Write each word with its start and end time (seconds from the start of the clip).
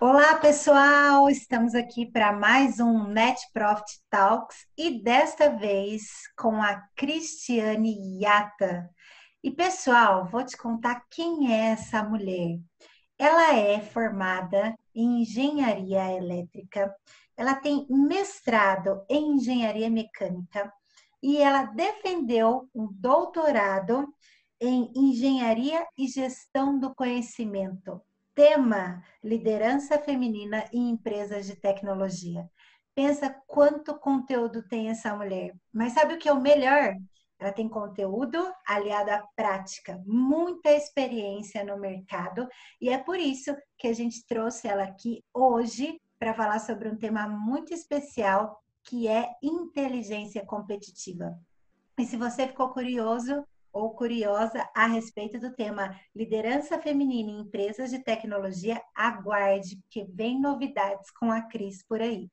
Olá, 0.00 0.34
pessoal! 0.38 1.30
Estamos 1.30 1.72
aqui 1.72 2.04
para 2.04 2.32
mais 2.32 2.80
um 2.80 3.06
Net 3.06 3.40
Profit 3.52 4.00
Talks 4.10 4.66
e 4.76 5.00
desta 5.00 5.50
vez 5.50 6.02
com 6.36 6.60
a 6.60 6.82
Cristiane 6.96 8.20
Yata. 8.20 8.90
E 9.42 9.52
pessoal, 9.52 10.26
vou 10.26 10.44
te 10.44 10.56
contar 10.56 11.04
quem 11.08 11.52
é 11.52 11.70
essa 11.70 12.02
mulher. 12.02 12.58
Ela 13.16 13.54
é 13.54 13.80
formada 13.80 14.74
em 14.92 15.22
engenharia 15.22 16.12
elétrica, 16.12 16.92
ela 17.36 17.54
tem 17.54 17.86
mestrado 17.88 19.04
em 19.08 19.36
engenharia 19.36 19.88
mecânica 19.88 20.72
e 21.22 21.36
ela 21.36 21.66
defendeu 21.66 22.68
um 22.74 22.88
doutorado 22.92 24.12
em 24.60 24.90
engenharia 24.96 25.86
e 25.96 26.08
gestão 26.08 26.80
do 26.80 26.92
conhecimento 26.96 28.02
tema 28.34 29.02
liderança 29.22 29.98
feminina 29.98 30.64
em 30.72 30.90
empresas 30.90 31.46
de 31.46 31.56
tecnologia. 31.56 32.48
Pensa 32.94 33.34
quanto 33.46 33.98
conteúdo 33.98 34.62
tem 34.68 34.88
essa 34.88 35.16
mulher. 35.16 35.54
Mas 35.72 35.92
sabe 35.92 36.14
o 36.14 36.18
que 36.18 36.28
é 36.28 36.32
o 36.32 36.40
melhor? 36.40 36.94
Ela 37.38 37.52
tem 37.52 37.68
conteúdo 37.68 38.38
aliado 38.66 39.10
à 39.10 39.26
prática, 39.34 40.00
muita 40.06 40.70
experiência 40.70 41.64
no 41.64 41.78
mercado, 41.78 42.48
e 42.80 42.88
é 42.88 42.98
por 42.98 43.18
isso 43.18 43.54
que 43.76 43.88
a 43.88 43.92
gente 43.92 44.24
trouxe 44.26 44.68
ela 44.68 44.84
aqui 44.84 45.22
hoje 45.32 46.00
para 46.18 46.32
falar 46.32 46.60
sobre 46.60 46.88
um 46.88 46.96
tema 46.96 47.28
muito 47.28 47.74
especial, 47.74 48.58
que 48.84 49.08
é 49.08 49.28
inteligência 49.42 50.44
competitiva. 50.46 51.36
E 51.98 52.06
se 52.06 52.16
você 52.16 52.46
ficou 52.46 52.70
curioso, 52.70 53.44
ou 53.74 53.90
curiosa 53.94 54.66
a 54.74 54.86
respeito 54.86 55.38
do 55.38 55.52
tema 55.52 55.98
liderança 56.14 56.80
feminina 56.80 57.30
em 57.30 57.40
empresas 57.40 57.90
de 57.90 57.98
tecnologia, 57.98 58.80
aguarde, 58.94 59.76
porque 59.82 60.06
vem 60.08 60.40
novidades 60.40 61.10
com 61.10 61.30
a 61.30 61.42
Cris 61.42 61.82
por 61.86 62.00
aí. 62.00 62.30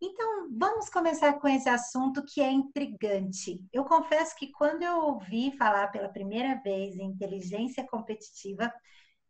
Então, 0.00 0.48
vamos 0.50 0.88
começar 0.88 1.34
com 1.40 1.48
esse 1.48 1.68
assunto 1.68 2.24
que 2.24 2.40
é 2.40 2.50
intrigante. 2.50 3.60
Eu 3.72 3.84
confesso 3.84 4.34
que 4.36 4.50
quando 4.52 4.82
eu 4.82 4.96
ouvi 5.00 5.56
falar 5.56 5.88
pela 5.88 6.08
primeira 6.08 6.54
vez 6.62 6.96
em 6.96 7.06
inteligência 7.06 7.84
competitiva, 7.86 8.72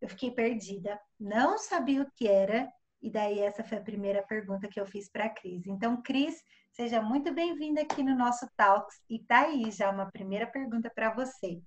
eu 0.00 0.08
fiquei 0.08 0.30
perdida, 0.30 1.00
não 1.18 1.58
sabia 1.58 2.02
o 2.02 2.10
que 2.14 2.28
era, 2.28 2.70
e 3.00 3.10
daí 3.10 3.40
essa 3.40 3.62
foi 3.64 3.78
a 3.78 3.82
primeira 3.82 4.22
pergunta 4.22 4.68
que 4.68 4.80
eu 4.80 4.86
fiz 4.86 5.10
para 5.10 5.26
a 5.26 5.30
Cris. 5.30 5.66
Então, 5.66 6.02
Cris, 6.02 6.42
Seja 6.78 7.02
muito 7.02 7.34
bem-vinda 7.34 7.82
aqui 7.82 8.04
no 8.04 8.16
nosso 8.16 8.48
Talks. 8.56 9.02
E 9.10 9.18
tá 9.18 9.46
aí 9.46 9.68
já 9.72 9.90
uma 9.90 10.06
primeira 10.12 10.46
pergunta 10.46 10.88
para 10.88 11.12
você. 11.12 11.60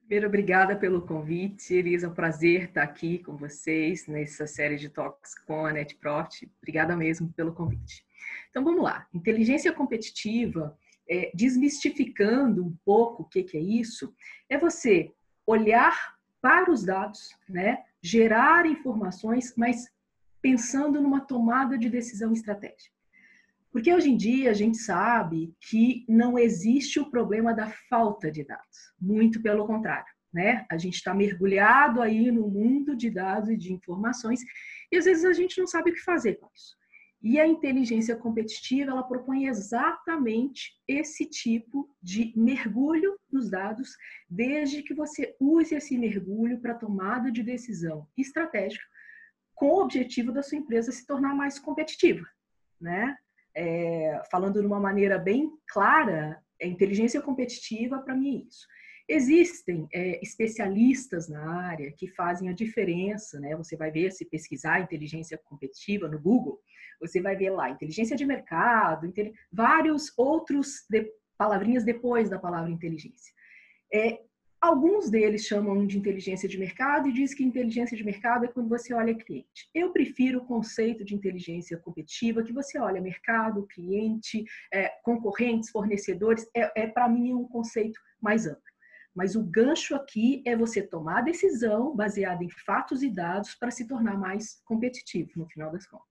Primeiro, 0.00 0.26
obrigada 0.26 0.74
pelo 0.74 1.06
convite, 1.06 1.72
Elisa. 1.72 2.06
É 2.06 2.10
um 2.10 2.14
prazer 2.14 2.64
estar 2.64 2.82
aqui 2.82 3.20
com 3.20 3.36
vocês 3.36 4.08
nessa 4.08 4.44
série 4.44 4.76
de 4.76 4.88
talks 4.88 5.38
com 5.46 5.64
a 5.64 5.72
NetProfit. 5.72 6.50
Obrigada 6.58 6.96
mesmo 6.96 7.32
pelo 7.32 7.54
convite. 7.54 8.04
Então, 8.50 8.64
vamos 8.64 8.82
lá. 8.82 9.06
Inteligência 9.14 9.72
competitiva, 9.72 10.76
é, 11.08 11.30
desmistificando 11.32 12.66
um 12.66 12.76
pouco 12.84 13.22
o 13.22 13.28
que, 13.28 13.44
que 13.44 13.56
é 13.56 13.60
isso, 13.60 14.12
é 14.48 14.58
você 14.58 15.14
olhar 15.46 16.16
para 16.40 16.72
os 16.72 16.84
dados, 16.84 17.30
né? 17.48 17.84
gerar 18.02 18.66
informações, 18.66 19.54
mas 19.56 19.88
pensando 20.46 21.02
numa 21.02 21.20
tomada 21.20 21.76
de 21.76 21.88
decisão 21.90 22.32
estratégica. 22.32 22.94
Porque 23.72 23.92
hoje 23.92 24.10
em 24.10 24.16
dia 24.16 24.48
a 24.52 24.54
gente 24.54 24.78
sabe 24.78 25.52
que 25.60 26.04
não 26.08 26.38
existe 26.38 27.00
o 27.00 27.10
problema 27.10 27.52
da 27.52 27.68
falta 27.90 28.30
de 28.30 28.44
dados, 28.44 28.78
muito 29.00 29.42
pelo 29.42 29.66
contrário. 29.66 30.06
Né? 30.32 30.64
A 30.70 30.78
gente 30.78 30.94
está 30.94 31.12
mergulhado 31.12 32.00
aí 32.00 32.30
no 32.30 32.48
mundo 32.48 32.94
de 32.94 33.10
dados 33.10 33.48
e 33.50 33.56
de 33.56 33.72
informações 33.72 34.40
e 34.92 34.96
às 34.96 35.04
vezes 35.04 35.24
a 35.24 35.32
gente 35.32 35.58
não 35.58 35.66
sabe 35.66 35.90
o 35.90 35.94
que 35.94 36.00
fazer 36.00 36.36
com 36.36 36.48
isso. 36.54 36.76
E 37.20 37.40
a 37.40 37.46
inteligência 37.46 38.14
competitiva, 38.14 38.92
ela 38.92 39.02
propõe 39.02 39.48
exatamente 39.48 40.74
esse 40.86 41.26
tipo 41.28 41.90
de 42.00 42.32
mergulho 42.36 43.18
nos 43.32 43.50
dados, 43.50 43.96
desde 44.30 44.84
que 44.84 44.94
você 44.94 45.34
use 45.40 45.74
esse 45.74 45.98
mergulho 45.98 46.60
para 46.60 46.74
tomada 46.74 47.32
de 47.32 47.42
decisão 47.42 48.06
estratégica, 48.16 48.84
com 49.56 49.66
o 49.66 49.82
objetivo 49.82 50.30
da 50.30 50.42
sua 50.42 50.58
empresa 50.58 50.92
se 50.92 51.04
tornar 51.04 51.34
mais 51.34 51.58
competitiva, 51.58 52.24
né? 52.80 53.16
é, 53.56 54.20
falando 54.30 54.60
de 54.60 54.66
uma 54.66 54.78
maneira 54.78 55.18
bem 55.18 55.50
clara, 55.66 56.38
é 56.60 56.66
inteligência 56.66 57.22
competitiva 57.22 57.98
para 58.00 58.14
mim 58.14 58.42
é 58.42 58.46
isso. 58.46 58.66
Existem 59.08 59.88
é, 59.94 60.20
especialistas 60.22 61.28
na 61.28 61.68
área 61.68 61.92
que 61.92 62.08
fazem 62.08 62.48
a 62.48 62.52
diferença, 62.52 63.38
né? 63.38 63.56
Você 63.56 63.76
vai 63.76 63.90
ver, 63.90 64.10
se 64.10 64.24
pesquisar 64.24 64.80
inteligência 64.80 65.40
competitiva 65.44 66.08
no 66.08 66.20
Google, 66.20 66.60
você 67.00 67.20
vai 67.20 67.36
ver 67.36 67.50
lá 67.50 67.70
inteligência 67.70 68.16
de 68.16 68.26
mercado, 68.26 69.10
vários 69.50 70.12
outros 70.18 70.84
de, 70.90 71.08
palavrinhas 71.38 71.84
depois 71.84 72.28
da 72.28 72.38
palavra 72.38 72.70
inteligência. 72.70 73.32
É, 73.92 74.20
Alguns 74.60 75.10
deles 75.10 75.44
chamam 75.44 75.86
de 75.86 75.98
inteligência 75.98 76.48
de 76.48 76.58
mercado 76.58 77.08
e 77.08 77.12
diz 77.12 77.34
que 77.34 77.44
inteligência 77.44 77.96
de 77.96 78.04
mercado 78.04 78.46
é 78.46 78.48
quando 78.48 78.68
você 78.68 78.94
olha 78.94 79.14
cliente. 79.14 79.68
Eu 79.74 79.92
prefiro 79.92 80.38
o 80.38 80.46
conceito 80.46 81.04
de 81.04 81.14
inteligência 81.14 81.76
competitiva, 81.78 82.42
que 82.42 82.52
você 82.52 82.78
olha 82.78 83.00
mercado, 83.00 83.66
cliente, 83.66 84.44
é, 84.72 84.88
concorrentes, 85.02 85.70
fornecedores. 85.70 86.48
É, 86.54 86.84
é 86.84 86.86
para 86.86 87.08
mim 87.08 87.34
um 87.34 87.46
conceito 87.46 88.00
mais 88.20 88.46
amplo. 88.46 88.62
Mas 89.14 89.34
o 89.34 89.42
gancho 89.42 89.94
aqui 89.94 90.42
é 90.46 90.56
você 90.56 90.82
tomar 90.82 91.22
decisão 91.22 91.94
baseada 91.94 92.42
em 92.42 92.50
fatos 92.50 93.02
e 93.02 93.10
dados 93.10 93.54
para 93.54 93.70
se 93.70 93.86
tornar 93.86 94.18
mais 94.18 94.60
competitivo, 94.64 95.30
no 95.36 95.46
final 95.48 95.70
das 95.70 95.86
contas. 95.86 96.06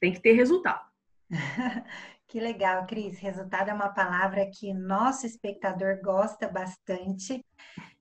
Tem 0.00 0.12
que 0.12 0.20
ter 0.20 0.32
resultado. 0.32 0.84
Que 2.26 2.40
legal, 2.40 2.86
Cris. 2.86 3.18
Resultado 3.18 3.70
é 3.70 3.74
uma 3.74 3.90
palavra 3.90 4.48
que 4.52 4.72
nosso 4.72 5.26
espectador 5.26 6.00
gosta 6.02 6.48
bastante. 6.48 7.44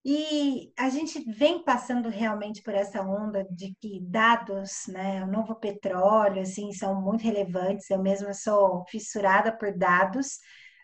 E 0.05 0.73
a 0.77 0.89
gente 0.89 1.23
vem 1.31 1.63
passando 1.63 2.09
realmente 2.09 2.61
por 2.61 2.73
essa 2.73 3.01
onda 3.01 3.45
de 3.51 3.73
que 3.79 4.01
dados, 4.01 4.85
né, 4.87 5.23
o 5.23 5.27
novo 5.27 5.55
petróleo, 5.55 6.41
assim, 6.41 6.71
são 6.73 7.01
muito 7.01 7.23
relevantes. 7.23 7.89
Eu 7.89 8.01
mesma 8.01 8.33
sou 8.33 8.83
fissurada 8.89 9.55
por 9.57 9.77
dados. 9.77 10.39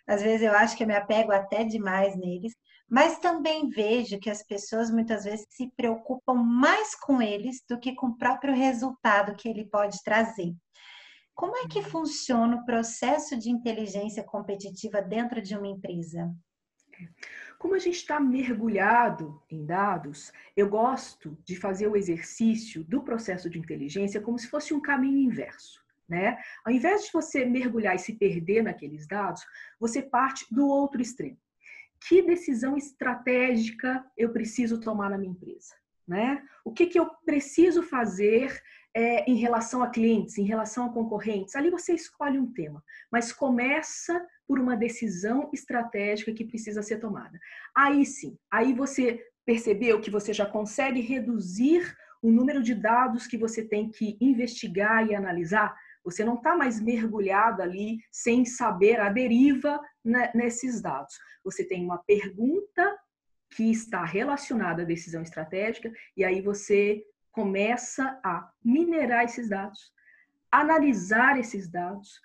Às 0.08 0.22
vezes 0.22 0.42
eu 0.42 0.54
acho 0.54 0.78
que 0.78 0.84
eu 0.84 0.88
me 0.88 0.96
apego 0.96 1.32
até 1.32 1.64
demais 1.64 2.16
neles, 2.18 2.54
mas 2.90 3.20
também 3.20 3.70
vejo 3.70 4.20
que 4.20 4.30
as 4.30 4.44
pessoas 4.44 4.90
muitas 4.90 5.24
vezes 5.24 5.46
se 5.50 5.72
preocupam 5.76 6.36
mais 6.36 6.96
com 6.96 7.22
eles 7.22 7.62
do 7.70 7.80
que 7.80 7.94
com 7.96 8.08
o 8.08 8.18
próprio 8.18 8.54
resultado 8.54 9.36
que 9.36 9.48
ele 9.48 9.66
pode 9.66 10.02
trazer. 10.04 10.54
Como 11.40 11.56
é 11.56 11.70
que 11.70 11.82
funciona 11.82 12.58
o 12.58 12.66
processo 12.66 13.40
de 13.40 13.50
inteligência 13.50 14.22
competitiva 14.22 15.02
dentro 15.02 15.42
de 15.42 15.56
uma 15.56 15.68
empresa? 15.68 16.30
Como 17.58 17.76
a 17.76 17.80
gente 17.80 17.96
está 17.96 18.20
mergulhado 18.20 19.42
em 19.50 19.66
dados, 19.66 20.34
eu 20.54 20.68
gosto 20.68 21.38
de 21.46 21.56
fazer 21.56 21.88
o 21.88 21.96
exercício 21.96 22.84
do 22.84 23.02
processo 23.02 23.50
de 23.50 23.58
inteligência 23.58 24.20
como 24.20 24.38
se 24.38 24.50
fosse 24.50 24.74
um 24.74 24.82
caminho 24.82 25.18
inverso. 25.18 25.82
Né? 26.10 26.38
Ao 26.66 26.74
invés 26.74 27.06
de 27.06 27.14
você 27.14 27.46
mergulhar 27.46 27.96
e 27.96 28.00
se 28.00 28.18
perder 28.18 28.62
naqueles 28.62 29.08
dados, 29.08 29.42
você 29.80 30.02
parte 30.02 30.46
do 30.54 30.68
outro 30.68 31.02
extremo. 31.02 31.38
Que 32.06 32.22
decisão 32.22 32.76
estratégica 32.76 34.06
eu 34.18 34.34
preciso 34.34 34.78
tomar 34.78 35.10
na 35.10 35.18
minha 35.18 35.32
empresa? 35.32 35.74
Né? 36.06 36.44
O 36.66 36.74
que, 36.74 36.88
que 36.88 37.00
eu 37.00 37.10
preciso 37.26 37.82
fazer 37.82 38.62
é, 38.96 39.30
em 39.30 39.36
relação 39.36 39.84
a 39.84 39.90
clientes, 39.90 40.38
em 40.38 40.44
relação 40.44 40.86
a 40.86 40.94
concorrentes. 40.94 41.56
Ali 41.56 41.70
você 41.70 41.94
escolhe 41.94 42.40
um 42.40 42.52
tema, 42.52 42.84
mas 43.12 43.32
começa 43.32 44.26
por 44.48 44.60
uma 44.60 44.76
decisão 44.76 45.50
estratégica 45.54 46.34
que 46.34 46.46
precisa 46.46 46.82
ser 46.82 46.98
tomada. 47.00 47.40
Aí 47.76 48.06
sim, 48.06 48.38
aí 48.52 48.74
você 48.74 49.24
percebeu 49.46 50.02
que 50.02 50.12
você 50.12 50.34
já 50.34 50.46
consegue 50.46 51.02
reduzir 51.02 51.96
o 52.22 52.32
número 52.32 52.62
de 52.62 52.76
dados 52.76 53.28
que 53.28 53.38
você 53.38 53.64
tem 53.64 53.90
que 53.90 54.18
investigar 54.20 55.08
e 55.08 55.16
analisar. 55.16 55.76
Você 56.04 56.24
não 56.24 56.36
está 56.36 56.56
mais 56.56 56.80
mergulhado 56.80 57.62
ali 57.62 58.00
sem 58.12 58.46
saber 58.46 59.00
a 59.00 59.10
deriva 59.10 59.80
nesses 60.34 60.82
dados. 60.82 61.16
Você 61.44 61.64
tem 61.64 61.84
uma 61.84 62.00
pergunta 62.00 62.98
que 63.52 63.72
está 63.72 64.04
relacionada 64.04 64.84
à 64.84 64.86
decisão 64.86 65.22
estratégica 65.22 65.92
e 66.16 66.24
aí 66.24 66.42
você 66.42 67.04
começa 67.40 68.20
a 68.22 68.52
minerar 68.62 69.24
esses 69.24 69.48
dados, 69.48 69.94
analisar 70.52 71.40
esses 71.40 71.70
dados, 71.70 72.20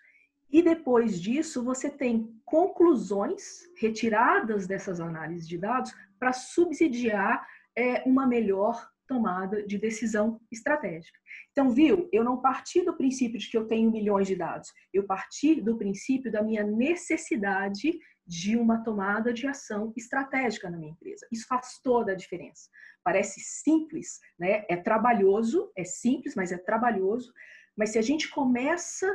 e 0.51 0.61
depois 0.61 1.23
disso 1.23 1.63
você 1.63 1.89
tem 1.89 2.37
conclusões 2.45 3.61
retiradas 3.77 4.67
dessas 4.67 4.99
análises 4.99 5.47
de 5.47 5.57
dados 5.57 5.95
para 6.19 6.33
subsidiar 6.33 7.47
é, 7.77 8.03
uma 8.05 8.27
melhor 8.27 8.91
tomada 9.07 9.65
de 9.65 9.79
decisão 9.79 10.41
estratégica. 10.51 11.17
Então, 11.53 11.71
viu, 11.71 12.09
eu 12.13 12.25
não 12.25 12.41
parti 12.41 12.85
do 12.85 12.97
princípio 12.97 13.39
de 13.39 13.49
que 13.49 13.57
eu 13.57 13.69
tenho 13.69 13.93
milhões 13.93 14.27
de 14.27 14.35
dados, 14.35 14.73
eu 14.93 15.07
parti 15.07 15.61
do 15.61 15.77
princípio 15.77 16.33
da 16.33 16.43
minha 16.43 16.65
necessidade 16.65 17.97
de 18.27 18.57
uma 18.57 18.83
tomada 18.83 19.33
de 19.33 19.47
ação 19.47 19.93
estratégica 19.97 20.71
na 20.71 20.79
minha 20.79 20.93
empresa. 20.93 21.27
Isso 21.31 21.47
faz 21.47 21.79
toda 21.83 22.13
a 22.13 22.17
diferença. 22.17 22.71
Parece 23.03 23.41
simples, 23.41 24.21
né? 24.39 24.65
É 24.69 24.77
trabalhoso, 24.77 25.71
é 25.77 25.85
simples, 25.85 26.35
mas 26.35 26.51
é 26.51 26.57
trabalhoso. 26.57 27.33
Mas 27.77 27.91
se 27.91 27.99
a 27.99 28.03
gente 28.03 28.31
começa 28.31 29.07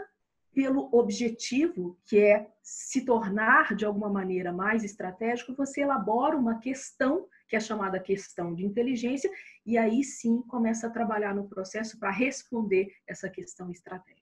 pelo 0.54 0.90
objetivo, 0.92 1.98
que 2.06 2.20
é 2.20 2.52
se 2.62 3.06
tornar 3.06 3.76
de 3.76 3.86
alguma 3.86 4.10
maneira 4.10 4.52
mais 4.52 4.84
estratégico, 4.84 5.56
você 5.56 5.82
elabora 5.82 6.36
uma 6.36 6.60
questão, 6.60 7.28
que 7.48 7.56
é 7.56 7.60
chamada 7.60 8.00
questão 8.00 8.54
de 8.54 8.66
inteligência, 8.66 9.32
e 9.66 9.78
aí 9.78 10.04
sim 10.04 10.42
começa 10.44 10.88
a 10.88 10.90
trabalhar 10.90 11.34
no 11.34 11.48
processo 11.48 12.00
para 12.00 12.12
responder 12.12 12.94
essa 13.08 13.30
questão 13.30 13.72
estratégica. 13.72 14.20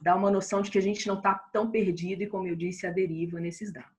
Dá 0.00 0.14
uma 0.14 0.30
noção 0.30 0.60
de 0.60 0.70
que 0.70 0.78
a 0.78 0.82
gente 0.82 1.06
não 1.08 1.16
está 1.16 1.34
tão 1.34 1.70
perdido 1.70 2.22
e, 2.22 2.26
como 2.26 2.46
eu 2.46 2.54
disse, 2.54 2.86
a 2.86 2.90
deriva 2.90 3.40
nesses 3.40 3.72
dados. 3.72 3.95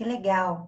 Que 0.00 0.04
legal. 0.04 0.66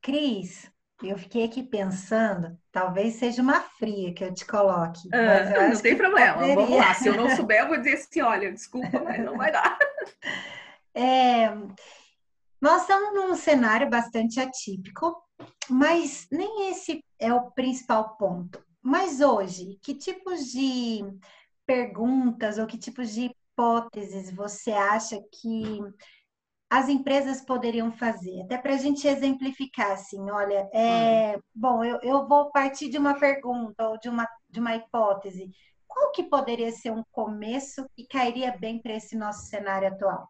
Cris, 0.00 0.72
eu 1.02 1.18
fiquei 1.18 1.44
aqui 1.44 1.62
pensando, 1.62 2.58
talvez 2.72 3.16
seja 3.16 3.42
uma 3.42 3.60
fria 3.60 4.14
que 4.14 4.24
eu 4.24 4.32
te 4.32 4.46
coloque. 4.46 5.06
Ah, 5.12 5.68
não 5.68 5.78
tem 5.78 5.94
problema, 5.94 6.32
poderia... 6.32 6.54
vamos 6.54 6.78
lá. 6.78 6.94
Se 6.94 7.08
eu 7.08 7.14
não 7.14 7.28
souber, 7.36 7.60
eu 7.60 7.68
vou 7.68 7.76
dizer 7.76 7.96
assim: 7.96 8.22
olha, 8.22 8.50
desculpa, 8.50 9.02
mas 9.04 9.22
não 9.22 9.36
vai 9.36 9.52
dar. 9.52 9.78
É, 10.94 11.50
nós 12.58 12.80
estamos 12.80 13.14
num 13.14 13.36
cenário 13.36 13.90
bastante 13.90 14.40
atípico, 14.40 15.14
mas 15.68 16.26
nem 16.32 16.70
esse 16.70 17.04
é 17.18 17.34
o 17.34 17.50
principal 17.50 18.16
ponto. 18.16 18.64
Mas 18.82 19.20
hoje, 19.20 19.78
que 19.82 19.92
tipos 19.94 20.46
de 20.46 21.04
perguntas 21.66 22.56
ou 22.56 22.66
que 22.66 22.78
tipos 22.78 23.12
de 23.12 23.30
hipóteses 23.30 24.34
você 24.34 24.72
acha 24.72 25.20
que 25.30 25.80
as 26.70 26.88
empresas 26.88 27.40
poderiam 27.40 27.90
fazer? 27.90 28.42
Até 28.42 28.56
para 28.56 28.74
a 28.74 28.78
gente 28.78 29.06
exemplificar, 29.08 29.90
assim, 29.90 30.30
olha, 30.30 30.70
é, 30.72 31.36
hum. 31.36 31.40
bom, 31.52 31.84
eu, 31.84 31.98
eu 32.00 32.28
vou 32.28 32.52
partir 32.52 32.88
de 32.88 32.96
uma 32.96 33.18
pergunta 33.18 33.88
ou 33.88 33.98
de 33.98 34.08
uma, 34.08 34.28
de 34.48 34.60
uma 34.60 34.76
hipótese. 34.76 35.50
Qual 35.88 36.12
que 36.12 36.22
poderia 36.22 36.70
ser 36.70 36.92
um 36.92 37.02
começo 37.10 37.84
que 37.96 38.06
cairia 38.06 38.56
bem 38.56 38.80
para 38.80 38.94
esse 38.94 39.16
nosso 39.16 39.46
cenário 39.46 39.88
atual? 39.88 40.28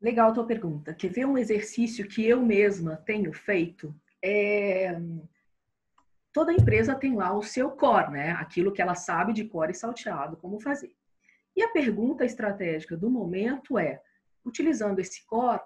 Legal 0.00 0.30
a 0.30 0.32
tua 0.32 0.46
pergunta. 0.46 0.94
Quer 0.94 1.08
ver 1.08 1.26
um 1.26 1.36
exercício 1.36 2.06
que 2.08 2.24
eu 2.24 2.40
mesma 2.40 2.96
tenho 2.96 3.32
feito? 3.32 3.92
É... 4.22 4.96
Toda 6.32 6.52
empresa 6.52 6.94
tem 6.94 7.16
lá 7.16 7.36
o 7.36 7.42
seu 7.42 7.72
core, 7.72 8.12
né? 8.12 8.30
Aquilo 8.32 8.72
que 8.72 8.80
ela 8.80 8.94
sabe 8.94 9.32
de 9.32 9.44
core 9.44 9.72
e 9.72 9.74
salteado, 9.74 10.36
como 10.36 10.60
fazer. 10.60 10.94
E 11.54 11.62
a 11.62 11.68
pergunta 11.68 12.24
estratégica 12.24 12.96
do 12.96 13.10
momento 13.10 13.76
é: 13.78 14.00
utilizando 14.44 14.98
esse 14.98 15.24
core, 15.26 15.60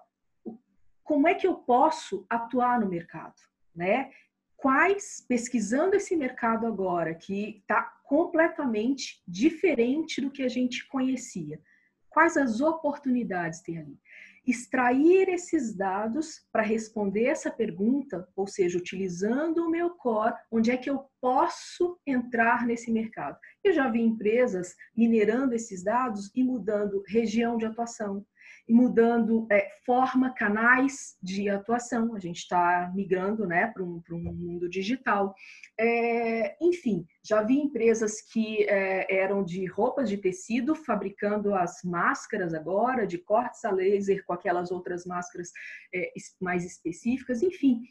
como 1.07 1.29
é 1.29 1.35
que 1.35 1.47
eu 1.47 1.55
posso 1.55 2.27
atuar 2.29 2.81
no 2.81 2.89
mercado, 2.89 3.35
né? 3.75 4.11
Quais, 4.57 5.25
pesquisando 5.29 5.95
esse 5.95 6.17
mercado 6.17 6.67
agora, 6.67 7.15
que 7.15 7.59
está 7.59 7.83
completamente 8.05 9.23
diferente 9.27 10.21
do 10.21 10.31
que 10.31 10.43
a 10.43 10.49
gente 10.49 10.87
conhecia, 10.89 11.61
quais 12.09 12.37
as 12.37 12.61
oportunidades 12.61 13.61
tem 13.61 13.79
ali? 13.79 14.01
Extrair 14.45 15.29
esses 15.29 15.77
dados 15.77 16.47
para 16.51 16.63
responder 16.63 17.27
essa 17.27 17.51
pergunta, 17.51 18.29
ou 18.35 18.47
seja, 18.47 18.79
utilizando 18.79 19.67
o 19.67 19.71
meu 19.71 19.91
core, 19.91 20.35
onde 20.51 20.71
é 20.71 20.77
que 20.77 20.89
eu 20.89 21.05
posso 21.21 22.01
entrar 22.07 22.65
nesse 22.65 22.91
mercado? 22.91 23.39
Eu 23.63 23.73
já 23.73 23.89
vi 23.91 24.01
empresas 24.01 24.75
minerando 24.97 25.55
esses 25.55 25.85
dados 25.85 26.31
e 26.35 26.43
mudando 26.43 27.03
região 27.07 27.59
de 27.59 27.67
atuação, 27.67 28.25
mudando 28.69 29.47
é, 29.51 29.69
forma, 29.85 30.35
canais 30.35 31.17
de 31.23 31.49
atuação. 31.49 32.15
A 32.15 32.19
gente 32.19 32.39
está 32.39 32.91
migrando 32.95 33.47
né, 33.47 33.69
para 33.69 33.83
um, 33.83 34.03
um, 34.11 34.33
mundo 34.33 34.69
digital. 34.69 35.35
É, 35.79 36.57
enfim, 36.61 37.07
já 37.23 37.43
vi 37.43 37.59
empresas 37.59 38.21
que 38.21 38.65
é, 38.65 39.15
eram 39.15 39.45
de 39.45 39.65
roupas 39.67 40.09
de 40.09 40.17
tecido 40.17 40.75
fabricando 40.75 41.55
as 41.55 41.83
máscaras 41.85 42.55
agora, 42.55 43.07
de 43.07 43.19
cortes 43.19 43.65
a 43.65 43.71
laser 43.71 44.25
com 44.25 44.33
aquelas 44.33 44.71
outras 44.71 45.07
máscaras 45.07 45.53
é, 45.95 46.13
mais 46.41 46.65
específicas. 46.65 47.43
Enfim, 47.43 47.83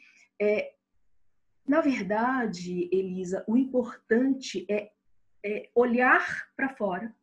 é, 0.42 0.74
na 1.68 1.82
verdade, 1.82 2.90
Elisa, 2.92 3.44
o 3.48 3.58
importante 3.58 4.66
é, 4.70 4.92
é 5.44 5.70
olhar 5.74 6.48
para 6.56 6.70
fora 6.70 7.16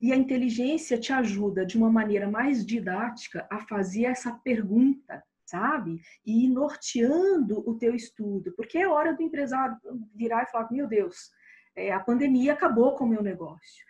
e 0.00 0.12
a 0.12 0.16
inteligência 0.16 0.98
te 0.98 1.12
ajuda 1.12 1.64
de 1.64 1.76
uma 1.76 1.90
maneira 1.90 2.30
mais 2.30 2.64
didática 2.64 3.46
a 3.50 3.60
fazer 3.60 4.04
essa 4.04 4.32
pergunta, 4.32 5.22
sabe? 5.44 6.00
E 6.24 6.44
ir 6.44 6.48
norteando 6.48 7.62
o 7.68 7.78
teu 7.78 7.94
estudo, 7.94 8.52
porque 8.56 8.78
é 8.78 8.88
hora 8.88 9.14
do 9.14 9.22
empresário 9.22 9.76
virar 10.14 10.42
e 10.42 10.50
falar: 10.50 10.70
meu 10.70 10.86
Deus, 10.86 11.30
é, 11.74 11.92
a 11.92 12.00
pandemia 12.00 12.52
acabou 12.52 12.94
com 12.94 13.04
o 13.04 13.08
meu 13.08 13.22
negócio. 13.22 13.84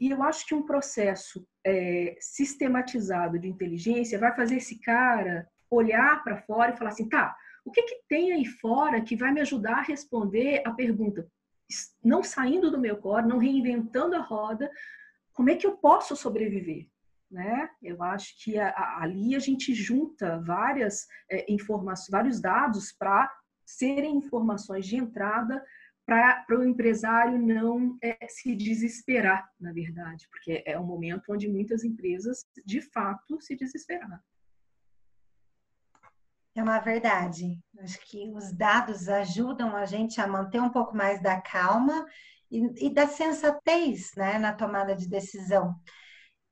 E 0.00 0.10
eu 0.10 0.22
acho 0.22 0.46
que 0.46 0.54
um 0.54 0.66
processo 0.66 1.46
é, 1.64 2.16
sistematizado 2.20 3.38
de 3.38 3.48
inteligência 3.48 4.18
vai 4.18 4.34
fazer 4.34 4.56
esse 4.56 4.80
cara 4.80 5.48
olhar 5.70 6.22
para 6.22 6.42
fora 6.42 6.72
e 6.72 6.76
falar 6.76 6.90
assim: 6.90 7.08
tá, 7.08 7.34
o 7.64 7.70
que, 7.70 7.82
que 7.82 8.00
tem 8.08 8.32
aí 8.32 8.44
fora 8.44 9.00
que 9.00 9.16
vai 9.16 9.32
me 9.32 9.40
ajudar 9.40 9.78
a 9.78 9.82
responder 9.82 10.62
a 10.66 10.72
pergunta? 10.72 11.26
Não 12.04 12.22
saindo 12.22 12.70
do 12.70 12.78
meu 12.78 12.96
core, 12.96 13.26
não 13.26 13.38
reinventando 13.38 14.16
a 14.16 14.20
roda, 14.20 14.70
como 15.32 15.50
é 15.50 15.56
que 15.56 15.66
eu 15.66 15.76
posso 15.76 16.16
sobreviver? 16.16 16.88
Né? 17.30 17.70
Eu 17.82 18.02
acho 18.02 18.34
que 18.42 18.58
a, 18.58 18.68
a, 18.68 19.02
ali 19.02 19.34
a 19.34 19.38
gente 19.38 19.74
junta 19.74 20.40
várias 20.40 21.06
é, 21.30 21.50
informações, 21.50 22.10
vários 22.10 22.40
dados 22.40 22.92
para 22.92 23.32
serem 23.64 24.16
informações 24.16 24.86
de 24.86 24.96
entrada 24.96 25.64
para 26.04 26.44
o 26.58 26.64
empresário 26.64 27.38
não 27.38 27.96
é, 28.02 28.18
se 28.28 28.54
desesperar, 28.54 29.48
na 29.58 29.72
verdade, 29.72 30.28
porque 30.30 30.62
é 30.66 30.78
um 30.78 30.84
momento 30.84 31.32
onde 31.32 31.48
muitas 31.48 31.84
empresas, 31.84 32.44
de 32.66 32.80
fato, 32.80 33.40
se 33.40 33.56
desesperaram. 33.56 34.18
É 36.54 36.62
uma 36.62 36.80
verdade. 36.80 37.58
Acho 37.78 37.98
que 38.00 38.28
os 38.28 38.52
dados 38.52 39.08
ajudam 39.08 39.74
a 39.74 39.86
gente 39.86 40.20
a 40.20 40.26
manter 40.26 40.60
um 40.60 40.68
pouco 40.68 40.94
mais 40.94 41.22
da 41.22 41.40
calma 41.40 42.06
e, 42.52 42.86
e 42.86 42.90
da 42.90 43.06
sensatez 43.08 44.10
né, 44.16 44.38
na 44.38 44.52
tomada 44.52 44.94
de 44.94 45.08
decisão. 45.08 45.74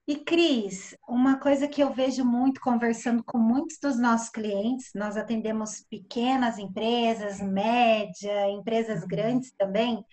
E 0.09 0.17
Cris, 0.17 0.97
uma 1.09 1.39
coisa 1.39 1.69
que 1.69 1.81
eu 1.81 1.93
vejo 1.93 2.25
muito 2.25 2.61
conversando 2.61 3.23
com 3.23 3.39
muitos 3.39 3.79
dos 3.79 3.97
nossos 3.97 4.29
clientes, 4.31 4.91
nós 4.95 5.17
atendemos 5.17 5.85
pequenas 5.89 6.59
empresas, 6.59 7.41
média, 7.41 8.51
empresas 8.51 9.05
grandes 9.05 9.53
também. 9.53 10.05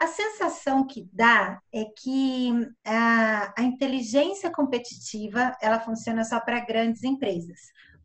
A 0.00 0.06
sensação 0.06 0.86
que 0.86 1.06
dá 1.12 1.60
é 1.72 1.84
que 1.84 2.50
a, 2.84 3.52
a 3.58 3.62
inteligência 3.62 4.50
competitiva 4.50 5.54
ela 5.60 5.80
funciona 5.80 6.24
só 6.24 6.40
para 6.40 6.64
grandes 6.64 7.02
empresas 7.04 7.60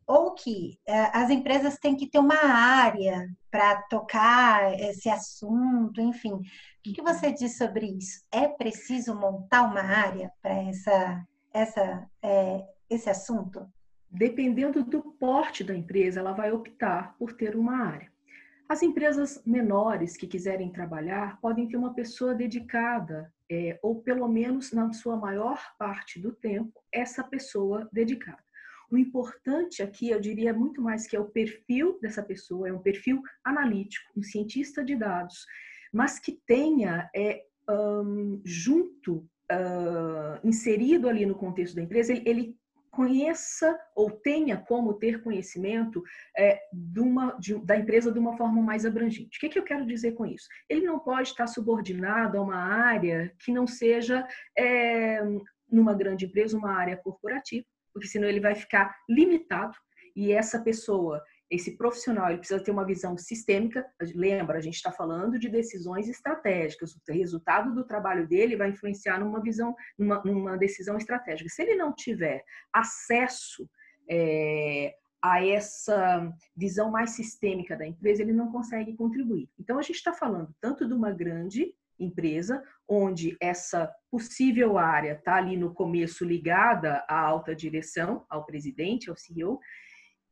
ou 0.08 0.32
que 0.32 0.78
é, 0.86 1.10
as 1.12 1.28
empresas 1.28 1.76
têm 1.76 1.94
que 1.94 2.08
ter 2.08 2.18
uma 2.18 2.42
área 2.42 3.28
para 3.50 3.82
tocar 3.82 4.72
esse 4.80 5.08
assunto, 5.10 6.00
enfim. 6.00 6.40
O 6.88 6.92
que, 6.94 7.02
você 7.02 7.30
diz 7.30 7.58
sobre 7.58 7.86
isso? 7.86 8.24
É 8.32 8.48
preciso 8.48 9.14
montar 9.14 9.62
uma 9.62 9.82
área 9.82 10.32
para 10.40 10.54
essa, 10.54 11.26
essa, 11.52 12.10
é, 12.22 12.64
esse 12.88 13.10
assunto? 13.10 13.70
Dependendo 14.10 14.82
do 14.82 15.02
porte 15.02 15.62
da 15.62 15.74
empresa, 15.74 16.20
ela 16.20 16.32
vai 16.32 16.50
optar 16.50 17.14
por 17.18 17.34
ter 17.34 17.54
uma 17.56 17.84
área. 17.84 18.10
As 18.66 18.82
empresas 18.82 19.42
menores 19.44 20.16
que 20.16 20.26
quiserem 20.26 20.72
trabalhar 20.72 21.38
podem 21.42 21.68
ter 21.68 21.76
uma 21.76 21.92
pessoa 21.92 22.34
dedicada, 22.34 23.30
é, 23.50 23.78
ou 23.82 24.00
pelo 24.00 24.26
menos 24.26 24.72
na 24.72 24.90
sua 24.94 25.16
maior 25.16 25.62
parte 25.78 26.18
do 26.18 26.32
tempo, 26.32 26.72
essa 26.90 27.22
pessoa 27.22 27.86
dedicada. 27.92 28.42
O 28.90 28.96
importante 28.96 29.82
aqui, 29.82 30.08
eu 30.08 30.18
diria 30.18 30.54
muito 30.54 30.80
mais 30.80 31.06
que 31.06 31.14
é 31.14 31.20
o 31.20 31.28
perfil 31.28 31.98
dessa 32.00 32.22
pessoa, 32.22 32.70
é 32.70 32.72
um 32.72 32.80
perfil 32.80 33.22
analítico, 33.44 34.10
um 34.16 34.22
cientista 34.22 34.82
de 34.82 34.96
dados, 34.96 35.44
mas 35.92 36.18
que 36.18 36.40
tenha 36.46 37.08
é, 37.14 37.42
um, 37.68 38.40
junto, 38.44 39.28
uh, 39.50 40.38
inserido 40.44 41.08
ali 41.08 41.26
no 41.26 41.34
contexto 41.34 41.74
da 41.74 41.82
empresa, 41.82 42.12
ele, 42.12 42.22
ele 42.26 42.58
conheça 42.90 43.78
ou 43.94 44.10
tenha 44.10 44.56
como 44.56 44.94
ter 44.94 45.22
conhecimento 45.22 46.02
é, 46.36 46.60
de 46.72 46.98
uma, 46.98 47.36
de, 47.38 47.54
da 47.64 47.76
empresa 47.76 48.10
de 48.10 48.18
uma 48.18 48.36
forma 48.36 48.60
mais 48.60 48.84
abrangente. 48.84 49.36
O 49.36 49.40
que, 49.40 49.48
que, 49.48 49.58
eu 49.58 49.62
quero 49.62 49.86
dizer 49.86 50.12
com 50.12 50.26
isso? 50.26 50.48
Ele 50.68 50.84
não 50.84 50.98
pode 50.98 51.28
estar 51.28 51.46
subordinado 51.46 52.38
a 52.38 52.42
uma 52.42 52.56
área 52.56 53.32
que 53.38 53.52
não 53.52 53.66
seja, 53.66 54.26
é, 54.56 55.20
numa 55.70 55.94
grande 55.94 56.26
empresa, 56.26 56.58
uma 56.58 56.72
área 56.72 56.96
corporativa, 56.96 57.64
porque 57.92 58.08
senão 58.08 58.28
ele 58.28 58.40
vai 58.40 58.54
ficar 58.54 58.96
limitado 59.08 59.76
e 60.16 60.32
essa 60.32 60.58
pessoa, 60.58 61.22
esse 61.50 61.76
profissional, 61.76 62.28
ele 62.28 62.38
precisa 62.38 62.62
ter 62.62 62.70
uma 62.70 62.84
visão 62.84 63.16
sistêmica. 63.16 63.86
Lembra, 64.14 64.58
a 64.58 64.60
gente 64.60 64.74
está 64.74 64.92
falando 64.92 65.38
de 65.38 65.48
decisões 65.48 66.08
estratégicas. 66.08 66.94
O 66.94 67.12
resultado 67.12 67.74
do 67.74 67.84
trabalho 67.84 68.28
dele 68.28 68.56
vai 68.56 68.70
influenciar 68.70 69.18
numa 69.18 69.40
visão, 69.40 69.74
numa, 69.98 70.22
numa 70.24 70.56
decisão 70.58 70.98
estratégica. 70.98 71.48
Se 71.48 71.62
ele 71.62 71.74
não 71.74 71.94
tiver 71.94 72.44
acesso 72.72 73.68
é, 74.10 74.94
a 75.22 75.44
essa 75.44 76.30
visão 76.54 76.90
mais 76.90 77.10
sistêmica 77.10 77.76
da 77.76 77.86
empresa, 77.86 78.22
ele 78.22 78.32
não 78.32 78.52
consegue 78.52 78.94
contribuir. 78.94 79.48
Então, 79.58 79.78
a 79.78 79.82
gente 79.82 79.96
está 79.96 80.12
falando 80.12 80.54
tanto 80.60 80.86
de 80.86 80.92
uma 80.92 81.10
grande 81.10 81.74
empresa, 81.98 82.62
onde 82.86 83.36
essa 83.40 83.92
possível 84.10 84.78
área 84.78 85.12
está 85.12 85.34
ali 85.34 85.56
no 85.56 85.74
começo 85.74 86.24
ligada 86.24 87.04
à 87.08 87.18
alta 87.18 87.54
direção, 87.54 88.24
ao 88.30 88.46
presidente, 88.46 89.10
ao 89.10 89.16
CEO, 89.16 89.58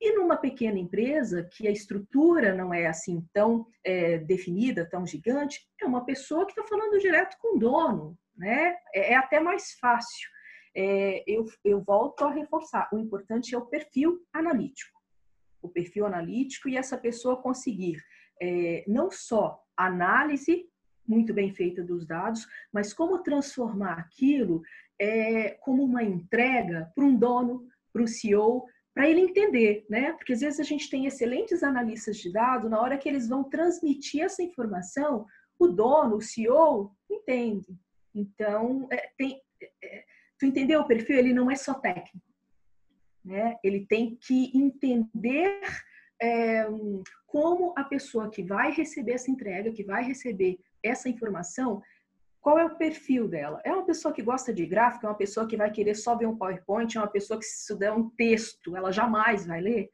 e 0.01 0.15
numa 0.15 0.37
pequena 0.37 0.79
empresa, 0.79 1.49
que 1.51 1.67
a 1.67 1.71
estrutura 1.71 2.55
não 2.55 2.73
é 2.73 2.87
assim 2.87 3.27
tão 3.33 3.67
é, 3.83 4.19
definida, 4.19 4.89
tão 4.89 5.07
gigante, 5.07 5.67
é 5.81 5.87
uma 5.87 6.05
pessoa 6.05 6.45
que 6.45 6.53
está 6.53 6.63
falando 6.65 7.01
direto 7.01 7.37
com 7.41 7.57
o 7.57 7.59
dono, 7.59 8.19
né? 8.37 8.77
É, 8.95 9.13
é 9.13 9.17
até 9.17 9.41
mais 9.41 9.73
fácil. 9.81 10.29
É, 10.75 11.25
eu, 11.27 11.47
eu 11.65 11.83
volto 11.83 12.25
a 12.25 12.31
reforçar: 12.31 12.89
o 12.93 12.99
importante 12.99 13.55
é 13.55 13.59
o 13.59 13.67
perfil 13.67 14.21
analítico. 14.33 15.01
O 15.63 15.69
perfil 15.69 16.05
analítico 16.05 16.69
e 16.69 16.77
essa 16.77 16.99
pessoa 16.99 17.41
conseguir 17.41 17.97
é, 18.41 18.85
não 18.87 19.11
só 19.11 19.63
análise 19.77 20.69
muito 21.07 21.33
bem 21.33 21.55
feita 21.55 21.83
dos 21.83 22.07
dados, 22.07 22.47
mas 22.73 22.93
como 22.93 23.23
transformar 23.23 23.99
aquilo 23.99 24.63
é, 24.99 25.51
como 25.61 25.85
uma 25.85 26.03
entrega 26.03 26.91
para 26.95 27.05
um 27.05 27.17
dono, 27.17 27.67
para 27.93 28.03
o 28.03 28.09
CEO, 28.09 28.67
para 28.97 29.11
ele 29.11 29.21
entender, 29.21 29.85
né? 29.91 30.15
Porque 30.15 30.33
às 30.33 30.41
vezes 30.41 30.59
a 30.59 30.63
gente 30.63 30.89
tem 30.89 31.05
excelentes 31.05 31.63
analistas 31.63 32.17
de 32.17 32.33
dados, 32.33 32.71
na 32.71 32.81
hora 32.81 32.97
que 32.97 33.07
eles 33.07 33.29
vão 33.29 33.45
transmitir 33.45 34.23
essa 34.23 34.43
informação, 34.43 35.27
o 35.59 35.69
dono, 35.69 36.17
o 36.17 36.23
CEO, 36.23 36.97
entende. 37.11 37.79
Então, 38.15 38.89
é, 38.91 39.11
tem, 39.19 39.39
é, 39.85 40.05
tu 40.39 40.47
entendeu 40.47 40.81
o 40.81 40.87
perfil? 40.87 41.19
Ele 41.19 41.35
não 41.35 41.51
é 41.51 41.57
só 41.57 41.75
técnico, 41.75 42.27
né? 43.23 43.59
Ele 43.63 43.85
tem 43.87 44.17
que 44.17 44.51
entender 44.57 45.61
é, 46.19 46.67
como 47.27 47.75
a 47.77 47.85
pessoa 47.85 48.31
que 48.31 48.43
vai 48.43 48.73
receber 48.73 49.13
essa 49.13 49.31
entrega, 49.31 49.75
que 49.75 49.85
vai 49.85 50.05
receber 50.05 50.59
essa 50.83 51.07
informação, 51.07 51.83
qual 52.47 52.61
é 52.61 52.65
o 52.65 52.77
perfil 52.77 53.27
dela? 53.27 53.61
É 53.65 53.73
uma 53.73 53.85
pessoa 53.85 54.15
que 54.15 54.23
gosta 54.23 54.55
de 54.55 54.65
gráfico? 54.65 55.05
É 55.05 55.09
uma 55.09 55.17
pessoa 55.17 55.49
que 55.49 55.57
vai 55.57 55.69
querer 55.69 55.97
só 55.97 56.15
ver 56.15 56.27
um 56.27 56.37
PowerPoint? 56.37 56.97
É 56.97 57.01
uma 57.01 57.11
pessoa 57.11 57.41
que 57.41 57.45
se 57.45 57.77
der 57.77 57.91
um 57.91 58.09
texto, 58.11 58.77
ela 58.77 58.93
jamais 58.93 59.45
vai 59.45 59.61
ler? 59.61 59.91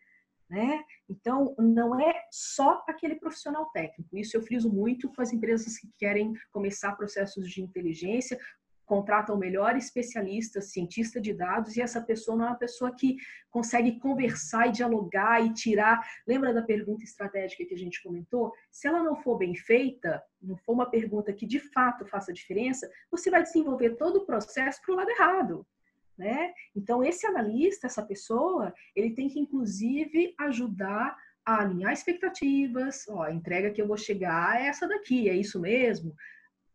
Né? 0.50 0.84
Então, 1.08 1.54
não 1.58 1.98
é 1.98 2.12
só 2.30 2.84
aquele 2.86 3.14
profissional 3.14 3.70
técnico. 3.70 4.18
Isso 4.18 4.36
eu 4.36 4.42
friso 4.42 4.70
muito 4.70 5.10
com 5.14 5.22
as 5.22 5.32
empresas 5.32 5.78
que 5.78 5.88
querem 5.96 6.34
começar 6.50 6.94
processos 6.94 7.48
de 7.48 7.62
inteligência, 7.62 8.38
contrata 8.84 9.32
o 9.32 9.38
melhor 9.38 9.76
especialista, 9.76 10.60
cientista 10.60 11.20
de 11.20 11.32
dados, 11.32 11.76
e 11.76 11.80
essa 11.80 12.00
pessoa 12.00 12.36
não 12.36 12.46
é 12.46 12.48
uma 12.48 12.58
pessoa 12.58 12.94
que 12.94 13.16
consegue 13.50 13.98
conversar 13.98 14.68
e 14.68 14.72
dialogar 14.72 15.44
e 15.44 15.52
tirar. 15.52 16.00
Lembra 16.26 16.52
da 16.52 16.62
pergunta 16.62 17.04
estratégica 17.04 17.64
que 17.64 17.74
a 17.74 17.78
gente 17.78 18.02
comentou? 18.02 18.52
Se 18.70 18.88
ela 18.88 19.02
não 19.02 19.16
for 19.16 19.38
bem 19.38 19.54
feita, 19.54 20.22
não 20.40 20.56
for 20.56 20.72
uma 20.72 20.90
pergunta 20.90 21.32
que 21.32 21.46
de 21.46 21.58
fato 21.58 22.04
faça 22.06 22.32
diferença, 22.32 22.90
você 23.10 23.30
vai 23.30 23.42
desenvolver 23.42 23.96
todo 23.96 24.16
o 24.16 24.26
processo 24.26 24.80
para 24.82 24.94
o 24.94 24.96
lado 24.96 25.10
errado. 25.10 25.66
Né? 26.18 26.52
Então, 26.76 27.02
esse 27.02 27.26
analista, 27.26 27.86
essa 27.86 28.02
pessoa, 28.02 28.72
ele 28.94 29.14
tem 29.14 29.28
que, 29.28 29.40
inclusive, 29.40 30.34
ajudar 30.38 31.16
a 31.44 31.60
alinhar 31.60 31.92
expectativas. 31.92 33.06
Ó, 33.08 33.22
a 33.22 33.32
entrega 33.32 33.70
que 33.70 33.80
eu 33.80 33.86
vou 33.86 33.96
chegar 33.96 34.60
é 34.60 34.66
essa 34.66 34.86
daqui, 34.86 35.28
é 35.28 35.34
isso 35.34 35.60
mesmo? 35.60 36.14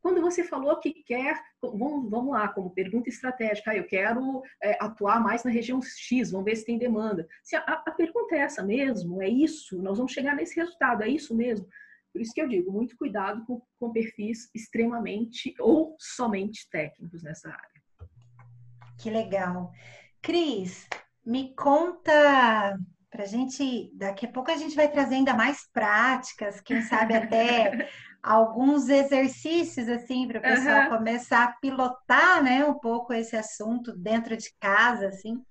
Quando 0.01 0.22
você 0.22 0.44
falou 0.44 0.80
que 0.80 0.94
quer, 1.04 1.42
vamos, 1.62 2.10
vamos 2.10 2.32
lá, 2.32 2.48
como 2.48 2.70
pergunta 2.70 3.10
estratégica, 3.10 3.72
ah, 3.72 3.75
eu 3.75 3.86
quero 3.86 4.42
é, 4.62 4.77
atuar 4.82 5.22
mais 5.22 5.44
na 5.44 5.51
região 5.51 5.82
X, 5.82 6.32
vamos 6.32 6.46
ver 6.46 6.56
se 6.56 6.66
tem 6.66 6.77
demanda. 6.77 7.27
Se 7.44 7.56
a, 7.56 7.62
a 7.62 7.92
pergunta 7.92 8.36
é 8.36 8.39
essa 8.39 8.63
mesmo, 8.63 9.22
é 9.22 9.27
isso, 9.27 9.82
nós 9.82 9.98
vamos 9.98 10.13
chegar 10.13 10.36
nesse 10.36 10.56
resultado, 10.56 11.04
é 11.04 11.08
isso 11.10 11.36
mesmo. 11.36 11.68
Por 12.13 12.22
isso 12.22 12.34
que 12.34 12.42
eu 12.42 12.48
digo, 12.48 12.72
muito 12.72 12.98
cuidado 12.98 13.46
com, 13.46 13.62
com 13.80 13.92
perfis 13.92 14.50
extremamente 14.56 15.54
ou 15.60 15.96
somente 16.00 16.68
técnicos 16.70 17.24
nessa 17.24 17.50
área. 17.50 17.77
Que 18.98 19.10
legal. 19.10 19.72
Cris, 20.22 20.88
me 21.25 21.54
conta 21.54 22.80
para 23.10 23.25
gente, 23.25 23.92
daqui 23.94 24.25
a 24.25 24.32
pouco 24.32 24.51
a 24.51 24.58
gente 24.58 24.75
vai 24.75 24.92
trazer 24.92 25.16
ainda 25.16 25.34
mais 25.34 25.70
práticas, 25.72 26.60
quem 26.62 26.82
sabe 26.82 27.16
até 27.16 27.89
alguns 28.22 28.90
exercícios 28.90 29.88
assim 29.88 30.28
para 30.28 30.40
o 30.40 30.42
pessoal 30.42 30.84
uhum. 30.84 30.98
começar 30.98 31.44
a 31.44 31.52
pilotar, 31.54 32.44
né, 32.44 32.66
um 32.66 32.74
pouco 32.74 33.14
esse 33.14 33.36
assunto 33.36 33.96
dentro 33.96 34.36
de 34.36 34.52
casa, 34.60 35.08
assim. 35.08 35.42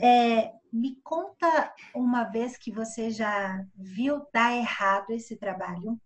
É, 0.00 0.52
me 0.72 0.96
conta 1.02 1.72
uma 1.94 2.24
vez 2.24 2.56
que 2.56 2.70
você 2.70 3.10
já 3.10 3.64
viu 3.74 4.22
dar 4.32 4.54
errado 4.54 5.10
esse 5.10 5.36
trabalho. 5.36 5.98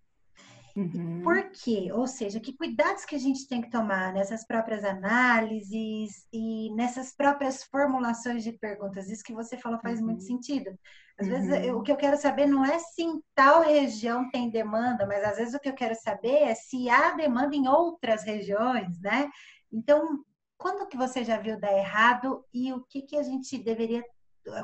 Uhum. 0.77 1.21
Por 1.23 1.51
quê? 1.51 1.91
Ou 1.93 2.07
seja, 2.07 2.41
que 2.41 2.57
cuidados 2.57 3.05
que 3.05 3.15
a 3.15 3.19
gente 3.19 3.47
tem 3.47 3.61
que 3.61 3.71
tomar 3.71 4.13
nessas 4.13 4.45
próprias 4.45 4.83
análises 4.83 6.27
e 6.33 6.75
nessas 6.75 7.15
próprias 7.15 7.63
formulações 7.65 8.43
de 8.43 8.53
perguntas? 8.53 9.09
Isso 9.09 9.23
que 9.23 9.33
você 9.33 9.57
falou 9.57 9.79
faz 9.81 10.01
uhum. 10.01 10.07
muito 10.07 10.25
sentido. 10.25 10.77
Às 11.19 11.27
uhum. 11.27 11.33
vezes, 11.33 11.65
eu, 11.65 11.79
o 11.79 11.83
que 11.83 11.93
eu 11.93 11.97
quero 11.97 12.17
saber 12.17 12.47
não 12.47 12.65
é 12.65 12.79
se 12.79 13.03
em 13.03 13.23
tal 13.35 13.63
região 13.63 14.29
tem 14.31 14.51
demanda, 14.51 15.07
mas 15.07 15.23
às 15.25 15.37
vezes 15.37 15.55
o 15.55 15.61
que 15.61 15.69
eu 15.69 15.75
quero 15.75 15.95
saber 15.95 16.43
é 16.43 16.55
se 16.55 16.89
há 16.91 17.13
demanda 17.13 17.55
em 17.55 17.69
outras 17.69 18.25
regiões, 18.25 19.01
né? 19.01 19.31
Então, 19.73 20.25
quando 20.57 20.89
que 20.89 20.97
você 20.97 21.23
já 21.23 21.39
viu 21.39 21.59
dar 21.59 21.77
errado 21.77 22.45
e 22.53 22.73
o 22.73 22.83
que 22.85 23.03
que 23.03 23.17
a 23.17 23.23
gente 23.23 23.59
deveria, 23.59 24.05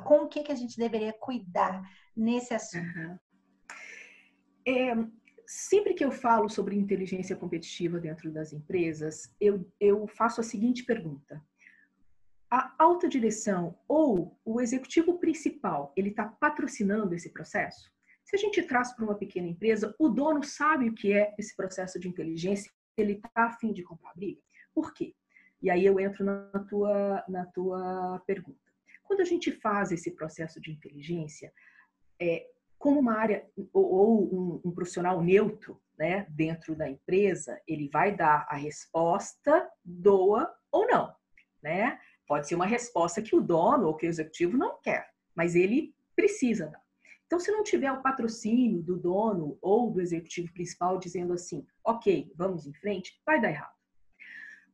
com 0.05 0.23
o 0.23 0.29
que 0.29 0.43
que 0.43 0.53
a 0.53 0.57
gente 0.57 0.77
deveria 0.77 1.13
cuidar 1.13 1.83
nesse 2.17 2.53
assunto? 2.53 3.21
É, 4.67 4.95
sempre 5.47 5.95
que 5.95 6.05
eu 6.05 6.11
falo 6.11 6.49
sobre 6.49 6.77
inteligência 6.77 7.37
competitiva 7.37 7.99
dentro 7.99 8.31
das 8.31 8.53
empresas, 8.53 9.35
eu, 9.41 9.69
eu 9.81 10.07
faço 10.07 10.41
a 10.41 10.45
seguinte 10.45 10.85
pergunta: 10.85 11.43
a 12.51 12.75
alta 12.79 13.09
direção 13.09 13.79
ou 13.87 14.39
o 14.45 14.61
executivo 14.61 15.19
principal, 15.19 15.93
ele 15.97 16.11
está 16.11 16.27
patrocinando 16.27 17.15
esse 17.15 17.31
processo? 17.31 17.91
Se 18.25 18.37
a 18.37 18.39
gente 18.39 18.63
traz 18.63 18.93
para 18.93 19.05
uma 19.05 19.15
pequena 19.15 19.49
empresa, 19.49 19.95
o 19.99 20.09
dono 20.09 20.43
sabe 20.43 20.89
o 20.89 20.95
que 20.95 21.13
é 21.13 21.35
esse 21.39 21.55
processo 21.57 21.99
de 21.99 22.09
inteligência, 22.09 22.71
ele 22.97 23.15
está 23.15 23.31
a 23.35 23.53
fim 23.53 23.73
de 23.73 23.83
comprar 23.83 24.15
briga. 24.15 24.41
Por 24.75 24.93
quê? 24.93 25.15
E 25.63 25.71
aí 25.71 25.85
eu 25.85 26.01
entro 26.01 26.25
na 26.25 26.65
tua, 26.69 27.25
na 27.29 27.47
tua 27.47 28.23
pergunta. 28.27 28.59
Quando 29.05 29.21
a 29.21 29.25
gente 29.25 29.51
faz 29.53 29.93
esse 29.93 30.13
processo 30.13 30.61
de 30.61 30.71
inteligência, 30.71 31.53
é, 32.21 32.47
como 32.79 33.01
uma 33.01 33.15
área 33.15 33.47
ou, 33.73 33.85
ou 33.85 34.35
um, 34.35 34.61
um, 34.65 34.73
profissional 34.73 35.23
neutro 35.23 35.81
né, 35.99 36.27
dentro 36.31 36.75
da 36.75 36.89
empresa, 36.89 37.61
ele 37.67 37.89
vai 37.89 38.15
dar 38.15 38.47
a 38.49 38.57
resposta, 38.57 39.69
doa 39.85 40.51
ou 40.71 40.87
não. 40.87 41.15
Né? 41.63 41.99
Pode 42.31 42.47
ser 42.47 42.55
uma 42.55 42.65
resposta 42.65 43.21
que 43.21 43.35
o 43.35 43.41
dono 43.41 43.89
ou 43.89 43.97
que 43.97 44.07
o 44.07 44.09
executivo 44.09 44.57
não 44.57 44.81
quer, 44.81 45.11
mas 45.35 45.57
ele 45.57 45.93
precisa 46.15 46.69
dar. 46.69 46.81
Então, 47.27 47.41
se 47.41 47.51
não 47.51 47.65
tiver 47.65 47.91
o 47.91 48.03
patrocínio 48.03 48.81
do 48.81 48.97
dono 48.97 49.59
ou 49.61 49.91
do 49.91 50.01
executivo 50.01 50.53
principal 50.53 50.97
dizendo 50.97 51.33
assim, 51.33 51.67
ok, 51.85 52.33
vamos 52.37 52.69
em 52.69 52.73
frente, 52.73 53.21
vai 53.27 53.41
dar 53.41 53.51
errado. 53.51 53.75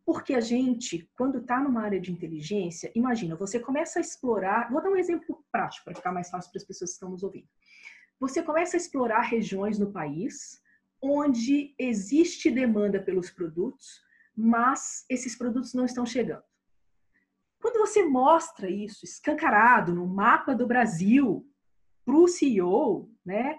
Porque 0.05 0.35
a 0.35 0.41
gente, 0.41 1.11
quando 1.17 1.39
está 1.39 1.59
numa 1.59 1.81
área 1.81 1.99
de 1.99 2.13
inteligência, 2.13 2.93
imagina, 2.95 3.35
você 3.35 3.59
começa 3.59 4.01
a 4.01 4.03
explorar, 4.03 4.71
vou 4.71 4.83
dar 4.83 4.91
um 4.91 4.97
exemplo 4.97 5.43
prático 5.51 5.87
para 5.87 5.95
ficar 5.95 6.13
mais 6.13 6.29
fácil 6.29 6.51
para 6.51 6.59
as 6.59 6.67
pessoas 6.67 6.91
que 6.91 6.97
estão 6.97 7.09
nos 7.09 7.23
ouvindo. 7.23 7.49
Você 8.21 8.43
começa 8.43 8.77
a 8.77 8.79
explorar 8.79 9.23
regiões 9.23 9.79
no 9.79 9.91
país 9.91 10.61
onde 11.01 11.75
existe 11.79 12.51
demanda 12.51 13.01
pelos 13.01 13.31
produtos, 13.31 14.03
mas 14.37 15.07
esses 15.09 15.35
produtos 15.39 15.73
não 15.73 15.87
estão 15.87 16.05
chegando. 16.05 16.45
Quando 17.61 17.79
você 17.79 18.05
mostra 18.05 18.71
isso 18.71 19.05
escancarado 19.05 19.95
no 19.95 20.07
mapa 20.07 20.55
do 20.55 20.67
Brasil 20.67 21.47
para 22.05 22.17
o 22.17 22.29
CEO, 22.29 23.11
né? 23.25 23.59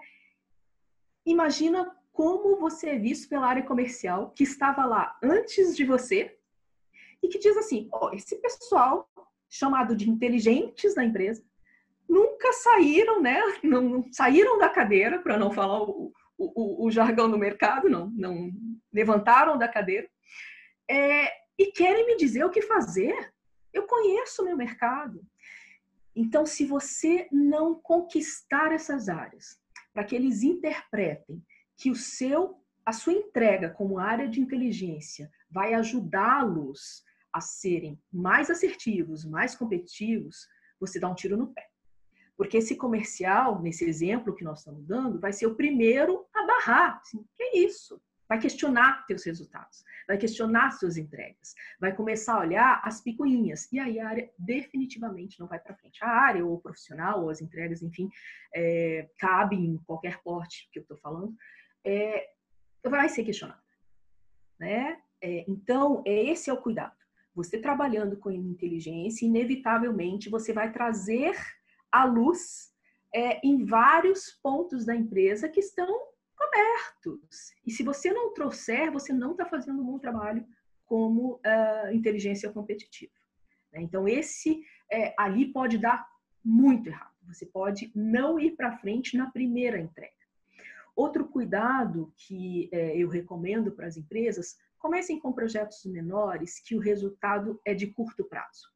Imagina 1.26 1.94
como 2.12 2.56
você 2.56 2.90
é 2.90 2.98
visto 2.98 3.28
pela 3.28 3.46
área 3.46 3.62
comercial 3.62 4.30
que 4.30 4.42
estava 4.42 4.84
lá 4.84 5.16
antes 5.22 5.76
de 5.76 5.84
você 5.84 6.36
e 7.22 7.28
que 7.28 7.38
diz 7.38 7.56
assim: 7.56 7.88
ó, 7.92 8.08
oh, 8.08 8.14
esse 8.14 8.36
pessoal 8.36 9.08
chamado 9.48 9.94
de 9.96 10.08
inteligentes 10.08 10.94
da 10.94 11.04
empresa 11.04 11.42
nunca 12.08 12.52
saíram, 12.52 13.20
né? 13.20 13.40
Não, 13.62 14.04
saíram 14.12 14.58
da 14.58 14.68
cadeira, 14.68 15.20
para 15.20 15.36
não 15.36 15.52
falar 15.52 15.82
o, 15.82 16.12
o, 16.38 16.86
o, 16.86 16.90
jargão 16.90 17.30
do 17.30 17.36
mercado, 17.36 17.88
não, 17.88 18.10
não 18.10 18.50
levantaram 18.92 19.58
da 19.58 19.68
cadeira 19.68 20.08
é, 20.88 21.30
e 21.58 21.66
querem 21.66 22.06
me 22.06 22.16
dizer 22.16 22.44
o 22.44 22.50
que 22.50 22.62
fazer. 22.62 23.32
Eu 23.72 23.86
conheço 23.86 24.42
o 24.42 24.44
meu 24.44 24.56
mercado. 24.56 25.24
Então, 26.14 26.44
se 26.44 26.64
você 26.64 27.28
não 27.30 27.74
conquistar 27.74 28.72
essas 28.72 29.08
áreas, 29.08 29.60
para 29.92 30.04
que 30.04 30.16
eles 30.16 30.42
interpretem 30.42 31.44
que 31.76 31.90
o 31.90 31.96
seu, 31.96 32.62
a 32.84 32.92
sua 32.92 33.12
entrega 33.12 33.70
como 33.70 33.98
área 33.98 34.28
de 34.28 34.40
inteligência 34.40 35.30
vai 35.50 35.74
ajudá-los 35.74 37.04
a 37.32 37.40
serem 37.40 38.00
mais 38.12 38.50
assertivos, 38.50 39.24
mais 39.24 39.54
competitivos, 39.54 40.48
você 40.80 40.98
dá 40.98 41.08
um 41.08 41.14
tiro 41.14 41.36
no 41.36 41.52
pé. 41.52 41.68
Porque 42.36 42.58
esse 42.58 42.76
comercial, 42.76 43.60
nesse 43.60 43.84
exemplo 43.84 44.34
que 44.34 44.44
nós 44.44 44.60
estamos 44.60 44.86
dando, 44.86 45.20
vai 45.20 45.32
ser 45.32 45.46
o 45.46 45.56
primeiro 45.56 46.26
a 46.34 46.46
barrar. 46.46 47.00
Assim, 47.00 47.24
que 47.36 47.42
é 47.42 47.58
isso? 47.58 48.00
Vai 48.28 48.38
questionar 48.38 49.06
teus 49.06 49.24
resultados, 49.24 49.82
vai 50.06 50.18
questionar 50.18 50.72
suas 50.72 50.96
entregas, 50.96 51.54
vai 51.80 51.94
começar 51.94 52.34
a 52.34 52.40
olhar 52.40 52.80
as 52.84 53.00
picuinhas. 53.00 53.72
E 53.72 53.80
aí 53.80 53.98
a 53.98 54.08
área 54.08 54.30
definitivamente 54.38 55.40
não 55.40 55.46
vai 55.46 55.58
para 55.58 55.74
frente. 55.74 56.04
A 56.04 56.08
área, 56.08 56.44
ou 56.44 56.54
o 56.54 56.60
profissional, 56.60 57.22
ou 57.22 57.30
as 57.30 57.40
entregas, 57.40 57.82
enfim, 57.82 58.08
é, 58.54 59.08
cabe 59.18 59.56
em 59.56 59.78
qualquer 59.78 60.20
porte 60.22 60.68
que 60.70 60.78
eu 60.78 60.82
estou 60.82 60.98
falando, 60.98 61.34
é, 61.84 62.28
vai 62.84 63.08
ser 63.08 63.24
questionada. 63.24 63.62
Né? 64.58 65.00
É, 65.22 65.44
então, 65.48 66.02
é, 66.06 66.24
esse 66.24 66.50
é 66.50 66.52
o 66.52 66.60
cuidado. 66.60 66.96
Você 67.34 67.58
trabalhando 67.58 68.16
com 68.16 68.30
inteligência, 68.30 69.24
inevitavelmente 69.24 70.28
você 70.28 70.52
vai 70.52 70.72
trazer 70.72 71.34
a 71.90 72.04
luz 72.04 72.72
é, 73.14 73.40
em 73.46 73.64
vários 73.64 74.38
pontos 74.42 74.84
da 74.84 74.94
empresa 74.94 75.48
que 75.48 75.60
estão 75.60 76.08
cobertos. 76.50 77.52
E 77.66 77.70
se 77.70 77.82
você 77.82 78.12
não 78.12 78.32
trouxer, 78.32 78.90
você 78.90 79.12
não 79.12 79.32
está 79.32 79.46
fazendo 79.46 79.80
um 79.80 79.84
bom 79.84 79.98
trabalho 79.98 80.46
como 80.86 81.34
uh, 81.34 81.92
inteligência 81.92 82.50
competitiva. 82.50 83.12
Né? 83.72 83.82
Então, 83.82 84.08
esse 84.08 84.62
é, 84.90 85.14
ali 85.18 85.52
pode 85.52 85.78
dar 85.78 86.08
muito 86.44 86.88
errado. 86.88 87.14
Você 87.26 87.44
pode 87.44 87.92
não 87.94 88.38
ir 88.38 88.56
para 88.56 88.78
frente 88.78 89.16
na 89.16 89.30
primeira 89.30 89.78
entrega. 89.78 90.12
Outro 90.96 91.26
cuidado 91.26 92.12
que 92.16 92.68
é, 92.72 92.96
eu 92.96 93.08
recomendo 93.08 93.70
para 93.72 93.86
as 93.86 93.96
empresas 93.96 94.56
Comecem 94.78 95.18
com 95.18 95.32
projetos 95.32 95.84
menores 95.84 96.60
que 96.60 96.76
o 96.76 96.80
resultado 96.80 97.60
é 97.64 97.74
de 97.74 97.88
curto 97.88 98.24
prazo. 98.24 98.68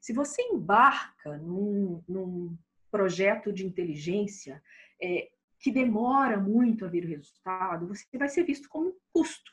Se 0.00 0.12
você 0.12 0.42
embarca 0.42 1.36
num, 1.36 2.02
num 2.08 2.56
projeto 2.90 3.52
de 3.52 3.66
inteligência 3.66 4.62
é, 5.00 5.30
que 5.62 5.70
demora 5.70 6.38
muito 6.38 6.84
a 6.84 6.88
vir 6.88 7.04
o 7.04 7.08
resultado, 7.08 7.86
você 7.86 8.04
vai 8.18 8.28
ser 8.28 8.42
visto 8.42 8.68
como 8.68 8.88
um 8.88 8.96
custo, 9.12 9.52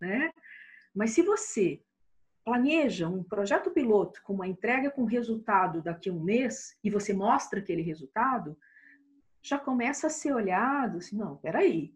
né? 0.00 0.32
Mas 0.92 1.12
se 1.12 1.22
você 1.22 1.80
planeja 2.44 3.08
um 3.08 3.22
projeto 3.22 3.70
piloto 3.70 4.20
com 4.24 4.32
uma 4.32 4.48
entrega 4.48 4.90
com 4.90 5.04
resultado 5.04 5.80
daqui 5.80 6.10
a 6.10 6.12
um 6.12 6.20
mês 6.20 6.76
e 6.82 6.90
você 6.90 7.12
mostra 7.12 7.60
aquele 7.60 7.82
resultado, 7.82 8.58
já 9.40 9.58
começa 9.58 10.08
a 10.08 10.10
ser 10.10 10.34
olhado 10.34 10.98
assim, 10.98 11.16
não, 11.16 11.36
peraí, 11.36 11.94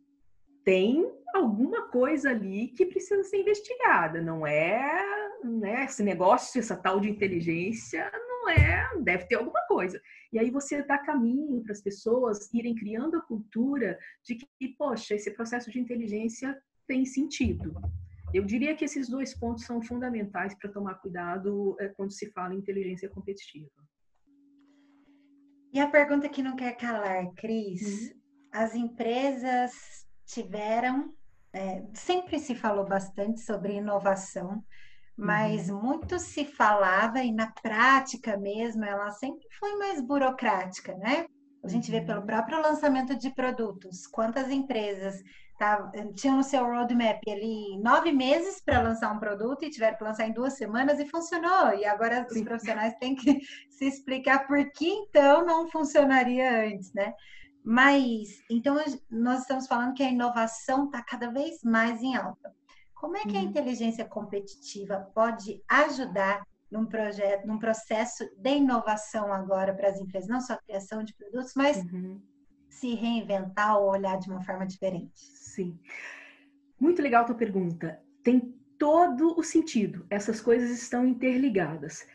tem 0.64 1.10
alguma 1.34 1.88
coisa 1.88 2.30
ali 2.30 2.68
que 2.68 2.86
precisa 2.86 3.24
ser 3.24 3.40
investigada. 3.40 4.22
Não 4.22 4.46
é, 4.46 5.04
né, 5.42 5.84
esse 5.84 6.04
negócio, 6.04 6.60
essa 6.60 6.76
tal 6.76 7.00
de 7.00 7.10
inteligência, 7.10 8.08
não 8.42 8.50
é, 8.50 8.90
deve 9.00 9.26
ter 9.26 9.36
alguma 9.36 9.60
coisa. 9.66 10.00
E 10.32 10.38
aí 10.38 10.50
você 10.50 10.82
dá 10.82 10.98
caminho 10.98 11.62
para 11.62 11.72
as 11.72 11.80
pessoas 11.80 12.52
irem 12.52 12.74
criando 12.74 13.16
a 13.16 13.22
cultura 13.22 13.98
de 14.24 14.34
que, 14.36 14.68
poxa, 14.76 15.14
esse 15.14 15.30
processo 15.30 15.70
de 15.70 15.78
inteligência 15.78 16.60
tem 16.86 17.04
sentido. 17.04 17.74
Eu 18.34 18.44
diria 18.44 18.74
que 18.74 18.84
esses 18.84 19.08
dois 19.08 19.34
pontos 19.34 19.64
são 19.64 19.80
fundamentais 19.80 20.54
para 20.54 20.72
tomar 20.72 20.94
cuidado 20.94 21.76
é, 21.78 21.88
quando 21.88 22.12
se 22.12 22.30
fala 22.32 22.54
em 22.54 22.58
inteligência 22.58 23.08
competitiva. 23.08 23.70
E 25.72 25.80
a 25.80 25.88
pergunta 25.88 26.28
que 26.28 26.42
não 26.42 26.56
quer 26.56 26.76
calar, 26.76 27.32
Cris, 27.34 28.10
uhum. 28.10 28.20
as 28.52 28.74
empresas 28.74 29.72
tiveram, 30.26 31.14
é, 31.52 31.84
sempre 31.94 32.38
se 32.38 32.54
falou 32.54 32.86
bastante 32.86 33.40
sobre 33.40 33.74
inovação, 33.74 34.64
mas 35.16 35.68
uhum. 35.68 35.80
muito 35.80 36.18
se 36.18 36.44
falava 36.44 37.22
e 37.22 37.32
na 37.32 37.50
prática 37.62 38.36
mesmo 38.36 38.84
ela 38.84 39.10
sempre 39.10 39.46
foi 39.58 39.76
mais 39.76 40.00
burocrática, 40.00 40.94
né? 40.96 41.26
A 41.64 41.68
gente 41.68 41.90
vê 41.90 42.00
pelo 42.00 42.20
uhum. 42.20 42.26
próprio 42.26 42.60
lançamento 42.60 43.16
de 43.16 43.30
produtos, 43.30 44.06
quantas 44.06 44.50
empresas 44.50 45.22
tá, 45.58 45.92
tinham 46.16 46.38
no 46.38 46.42
seu 46.42 46.64
roadmap 46.64 47.20
ali 47.28 47.78
nove 47.78 48.10
meses 48.10 48.60
para 48.64 48.82
lançar 48.82 49.12
um 49.12 49.20
produto 49.20 49.64
e 49.64 49.70
tiveram 49.70 49.96
que 49.96 50.04
lançar 50.04 50.26
em 50.26 50.32
duas 50.32 50.56
semanas 50.56 50.98
e 50.98 51.06
funcionou. 51.06 51.74
E 51.74 51.84
agora 51.84 52.26
os 52.28 52.42
profissionais 52.42 52.94
têm 52.98 53.14
que 53.14 53.38
se 53.70 53.86
explicar 53.86 54.46
por 54.46 54.58
que 54.72 54.88
então 54.88 55.46
não 55.46 55.68
funcionaria 55.70 56.66
antes, 56.66 56.92
né? 56.92 57.12
Mas, 57.64 58.42
então, 58.50 58.76
nós 59.08 59.42
estamos 59.42 59.68
falando 59.68 59.94
que 59.94 60.02
a 60.02 60.10
inovação 60.10 60.86
está 60.86 61.00
cada 61.00 61.30
vez 61.30 61.62
mais 61.62 62.02
em 62.02 62.16
alta. 62.16 62.52
Como 63.02 63.16
é 63.16 63.22
que 63.22 63.36
a 63.36 63.40
uhum. 63.40 63.46
inteligência 63.46 64.04
competitiva 64.04 65.10
pode 65.12 65.60
ajudar 65.68 66.46
num 66.70 66.86
projeto, 66.86 67.44
num 67.48 67.58
processo 67.58 68.24
de 68.36 68.50
inovação 68.50 69.32
agora 69.32 69.74
para 69.74 69.88
as 69.88 69.98
empresas, 69.98 70.28
não 70.28 70.40
só 70.40 70.52
a 70.52 70.62
criação 70.62 71.02
de 71.02 71.12
produtos, 71.12 71.52
mas 71.56 71.78
uhum. 71.78 72.22
se 72.70 72.94
reinventar 72.94 73.76
ou 73.76 73.90
olhar 73.90 74.20
de 74.20 74.30
uma 74.30 74.40
forma 74.44 74.64
diferente? 74.64 75.10
Sim. 75.16 75.76
Muito 76.78 77.02
legal 77.02 77.22
a 77.22 77.26
tua 77.26 77.34
pergunta. 77.34 78.00
Tem 78.22 78.54
todo 78.78 79.36
o 79.36 79.42
sentido. 79.42 80.06
Essas 80.08 80.40
coisas 80.40 80.70
estão 80.70 81.04
interligadas. 81.04 82.06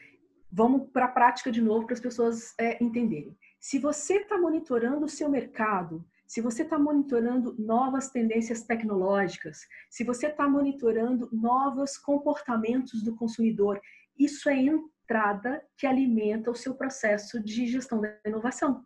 Vamos 0.49 0.89
para 0.93 1.03
a 1.03 1.11
prática 1.11 1.51
de 1.51 1.61
novo 1.61 1.85
para 1.85 1.95
as 1.95 1.99
pessoas 1.99 2.53
é, 2.57 2.81
entenderem. 2.81 3.37
Se 3.59 3.77
você 3.77 4.19
está 4.19 4.37
monitorando 4.37 5.05
o 5.05 5.09
seu 5.09 5.27
mercado, 5.27 6.07
se 6.27 6.41
você 6.41 6.63
está 6.63 6.77
monitorando 6.77 7.55
novas 7.57 8.09
tendências 8.09 8.63
tecnológicas, 8.63 9.61
se 9.89 10.03
você 10.03 10.27
está 10.27 10.47
monitorando 10.47 11.29
novos 11.31 11.97
comportamentos 11.97 13.01
do 13.01 13.15
consumidor, 13.15 13.81
isso 14.19 14.49
é 14.49 14.57
entrada 14.57 15.65
que 15.77 15.87
alimenta 15.87 16.51
o 16.51 16.55
seu 16.55 16.75
processo 16.75 17.41
de 17.41 17.65
gestão 17.67 18.01
da 18.01 18.13
inovação. 18.25 18.85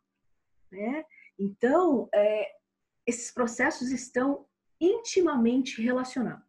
Né? 0.72 1.04
Então, 1.38 2.08
é, 2.14 2.48
esses 3.08 3.32
processos 3.32 3.92
estão 3.92 4.46
intimamente 4.80 5.82
relacionados. 5.82 6.46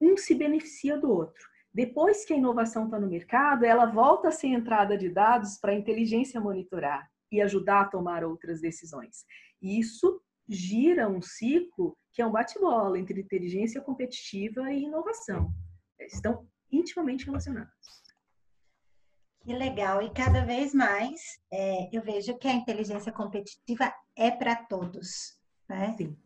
Um 0.00 0.16
se 0.16 0.34
beneficia 0.34 0.96
do 0.96 1.10
outro. 1.10 1.50
Depois 1.74 2.24
que 2.24 2.32
a 2.32 2.36
inovação 2.36 2.84
está 2.84 3.00
no 3.00 3.08
mercado, 3.08 3.64
ela 3.64 3.86
volta 3.86 4.28
a 4.28 4.32
ser 4.32 4.48
entrada 4.48 4.96
de 4.96 5.08
dados 5.08 5.58
para 5.58 5.72
a 5.72 5.76
inteligência 5.76 6.40
monitorar 6.40 7.10
e 7.30 7.40
ajudar 7.40 7.80
a 7.80 7.88
tomar 7.88 8.24
outras 8.24 8.60
decisões. 8.60 9.24
E 9.62 9.78
isso 9.78 10.20
gira 10.48 11.08
um 11.08 11.22
ciclo 11.22 11.96
que 12.12 12.20
é 12.20 12.26
um 12.26 12.32
bate-bola 12.32 12.98
entre 12.98 13.20
inteligência 13.20 13.80
competitiva 13.80 14.70
e 14.72 14.82
inovação. 14.82 15.50
Estão 16.00 16.46
intimamente 16.70 17.24
relacionados. 17.24 17.72
Que 19.40 19.52
legal! 19.52 20.02
E 20.02 20.10
cada 20.10 20.44
vez 20.44 20.74
mais 20.74 21.20
é, 21.52 21.88
eu 21.96 22.02
vejo 22.02 22.36
que 22.38 22.46
a 22.46 22.52
inteligência 22.52 23.10
competitiva 23.10 23.92
é 24.16 24.30
para 24.30 24.54
todos. 24.54 25.38
Né? 25.68 25.94
Sim. 25.96 26.16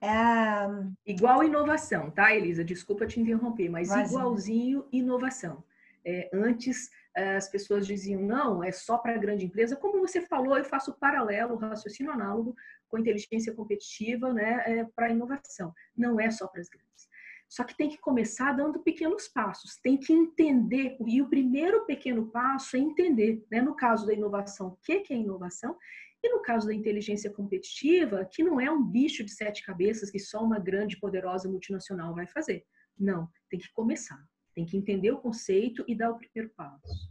É. 0.00 0.66
Igual 1.06 1.44
inovação, 1.44 2.10
tá, 2.10 2.34
Elisa? 2.34 2.64
Desculpa 2.64 3.06
te 3.06 3.20
interromper, 3.20 3.68
mas 3.68 3.90
igualzinho 3.90 4.86
inovação. 4.92 5.64
É, 6.04 6.30
antes 6.32 6.88
as 7.16 7.48
pessoas 7.48 7.86
diziam, 7.86 8.20
não, 8.20 8.62
é 8.62 8.70
só 8.70 8.98
para 8.98 9.16
grande 9.16 9.46
empresa. 9.46 9.74
Como 9.74 10.00
você 10.00 10.20
falou, 10.20 10.58
eu 10.58 10.64
faço 10.64 10.92
paralelo, 10.98 11.56
raciocínio 11.56 12.12
análogo 12.12 12.54
com 12.88 12.98
inteligência 12.98 13.54
competitiva 13.54 14.32
né, 14.32 14.62
é, 14.66 14.84
para 14.84 15.10
inovação. 15.10 15.72
Não 15.96 16.20
é 16.20 16.30
só 16.30 16.46
para 16.46 16.60
as 16.60 16.68
grandes. 16.68 17.08
Só 17.48 17.62
que 17.62 17.76
tem 17.76 17.88
que 17.88 17.98
começar 17.98 18.52
dando 18.52 18.80
pequenos 18.80 19.28
passos, 19.28 19.76
tem 19.76 19.96
que 19.96 20.12
entender. 20.12 20.96
E 21.06 21.22
o 21.22 21.28
primeiro 21.28 21.86
pequeno 21.86 22.26
passo 22.30 22.76
é 22.76 22.80
entender, 22.80 23.44
né, 23.50 23.60
no 23.60 23.74
caso 23.74 24.06
da 24.06 24.12
inovação, 24.12 24.68
o 24.68 24.78
que, 24.82 25.00
que 25.00 25.14
é 25.14 25.16
inovação, 25.16 25.76
e 26.22 26.28
no 26.28 26.42
caso 26.42 26.66
da 26.66 26.74
inteligência 26.74 27.30
competitiva, 27.30 28.24
que 28.24 28.42
não 28.42 28.60
é 28.60 28.70
um 28.70 28.82
bicho 28.82 29.24
de 29.24 29.30
sete 29.30 29.64
cabeças 29.64 30.10
que 30.10 30.18
só 30.18 30.42
uma 30.42 30.58
grande, 30.58 30.98
poderosa 30.98 31.48
multinacional 31.48 32.14
vai 32.14 32.26
fazer. 32.26 32.64
Não, 32.98 33.28
tem 33.48 33.60
que 33.60 33.72
começar. 33.72 34.20
Tem 34.54 34.64
que 34.64 34.76
entender 34.76 35.12
o 35.12 35.18
conceito 35.18 35.84
e 35.86 35.94
dar 35.94 36.10
o 36.10 36.18
primeiro 36.18 36.52
passo. 36.56 37.10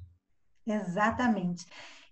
Exatamente. 0.68 1.66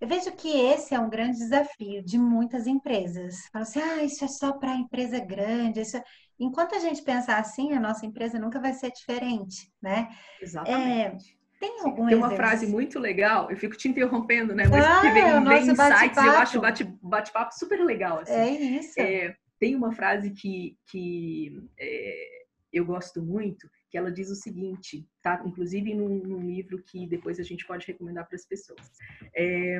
Eu 0.03 0.07
vejo 0.09 0.33
que 0.33 0.49
esse 0.49 0.93
é 0.93 0.99
um 0.99 1.09
grande 1.09 1.37
desafio 1.37 2.03
de 2.03 2.17
muitas 2.17 2.67
empresas. 2.67 3.47
Falam 3.53 3.65
assim, 3.65 3.79
ah, 3.79 4.03
isso 4.03 4.25
é 4.25 4.27
só 4.27 4.51
para 4.51 4.75
empresa 4.75 5.17
grande. 5.17 5.79
Isso 5.79 5.95
é... 5.95 6.03
Enquanto 6.37 6.75
a 6.75 6.79
gente 6.79 7.01
pensar 7.03 7.37
assim, 7.37 7.71
a 7.71 7.79
nossa 7.79 8.05
empresa 8.05 8.37
nunca 8.37 8.59
vai 8.59 8.73
ser 8.73 8.91
diferente, 8.91 9.71
né? 9.81 10.09
Exatamente. 10.41 11.39
É... 11.39 11.57
Tem 11.57 11.79
algum 11.79 12.07
Tem 12.07 12.17
uma 12.17 12.31
frase 12.31 12.67
muito 12.67 12.99
legal, 12.99 13.49
eu 13.49 13.55
fico 13.55 13.77
te 13.77 13.87
interrompendo, 13.87 14.53
né? 14.53 14.65
Mas 14.69 14.83
ah, 14.83 14.99
que 14.99 15.09
vem, 15.11 15.43
vem 15.45 15.71
insights, 15.71 16.17
eu 16.17 16.31
acho 16.33 16.59
bate-papo 16.59 16.97
bate 17.01 17.57
super 17.57 17.79
legal. 17.79 18.19
Assim. 18.19 18.33
É 18.33 18.49
isso. 18.49 18.99
É, 18.99 19.33
tem 19.57 19.73
uma 19.73 19.93
frase 19.93 20.31
que, 20.31 20.75
que 20.91 21.63
é, 21.79 22.27
eu 22.73 22.85
gosto 22.85 23.23
muito, 23.23 23.69
que 23.93 23.97
ela 23.99 24.11
diz 24.11 24.31
o 24.31 24.35
seguinte, 24.35 25.07
tá? 25.21 25.39
Inclusive 25.45 25.93
num, 25.93 26.17
num 26.17 26.41
livro 26.41 26.81
que 26.81 27.05
depois 27.05 27.39
a 27.39 27.43
gente 27.43 27.63
pode 27.63 27.85
recomendar 27.85 28.27
para 28.27 28.35
as 28.35 28.43
pessoas. 28.43 28.91
É, 29.35 29.77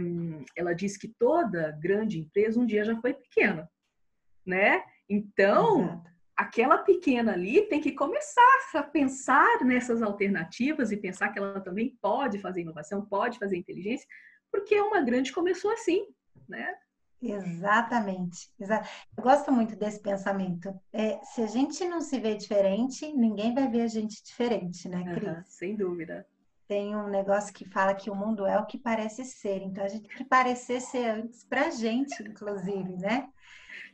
ela 0.56 0.72
diz 0.74 0.98
que 0.98 1.08
toda 1.08 1.76
grande 1.82 2.20
empresa 2.20 2.60
um 2.60 2.66
dia 2.66 2.86
já 2.86 2.96
foi 3.02 3.16
pequena, 3.16 3.68
né? 4.46 4.84
Então, 5.10 5.86
Exato. 5.86 6.12
aquela 6.38 6.78
pequena 6.78 7.34
ali 7.34 7.64
tem 7.64 7.82
que 7.82 7.94
começar 7.94 8.60
a 8.76 8.84
pensar 8.84 9.66
nessas 9.66 10.04
alternativas 10.04 10.92
e 10.92 10.98
pensar 10.98 11.30
que 11.30 11.40
ela 11.40 11.60
também 11.60 11.98
pode 12.00 12.38
fazer 12.38 12.62
inovação, 12.62 13.04
pode 13.04 13.40
fazer 13.40 13.58
inteligência, 13.58 14.08
porque 14.52 14.80
uma 14.80 15.02
grande 15.02 15.34
começou 15.34 15.72
assim, 15.72 16.06
né? 16.48 16.76
Exatamente. 17.24 18.50
Eu 18.60 19.24
gosto 19.24 19.52
muito 19.52 19.76
desse 19.76 20.00
pensamento. 20.00 20.74
É, 20.92 21.20
se 21.24 21.42
a 21.42 21.48
gente 21.48 21.86
não 21.86 22.02
se 22.02 22.20
vê 22.20 22.36
diferente, 22.36 23.12
ninguém 23.14 23.54
vai 23.54 23.68
ver 23.70 23.82
a 23.84 23.88
gente 23.88 24.24
diferente, 24.24 24.90
né, 24.90 25.04
Cris? 25.14 25.30
Uhum, 25.30 25.44
sem 25.46 25.76
dúvida. 25.76 26.28
Tem 26.68 26.96
um 26.96 27.08
negócio 27.08 27.54
que 27.54 27.70
fala 27.70 27.94
que 27.94 28.10
o 28.10 28.16
mundo 28.16 28.46
é 28.46 28.58
o 28.60 28.66
que 28.66 28.78
parece 28.78 29.24
ser. 29.26 29.62
Então 29.62 29.84
a 29.84 29.88
gente 29.88 30.08
tem 30.08 30.18
que 30.18 30.26
parecer 30.26 30.82
ser 30.82 31.06
antes 31.06 31.44
pra 31.44 31.70
gente, 31.70 32.22
inclusive, 32.24 32.98
né? 32.98 33.30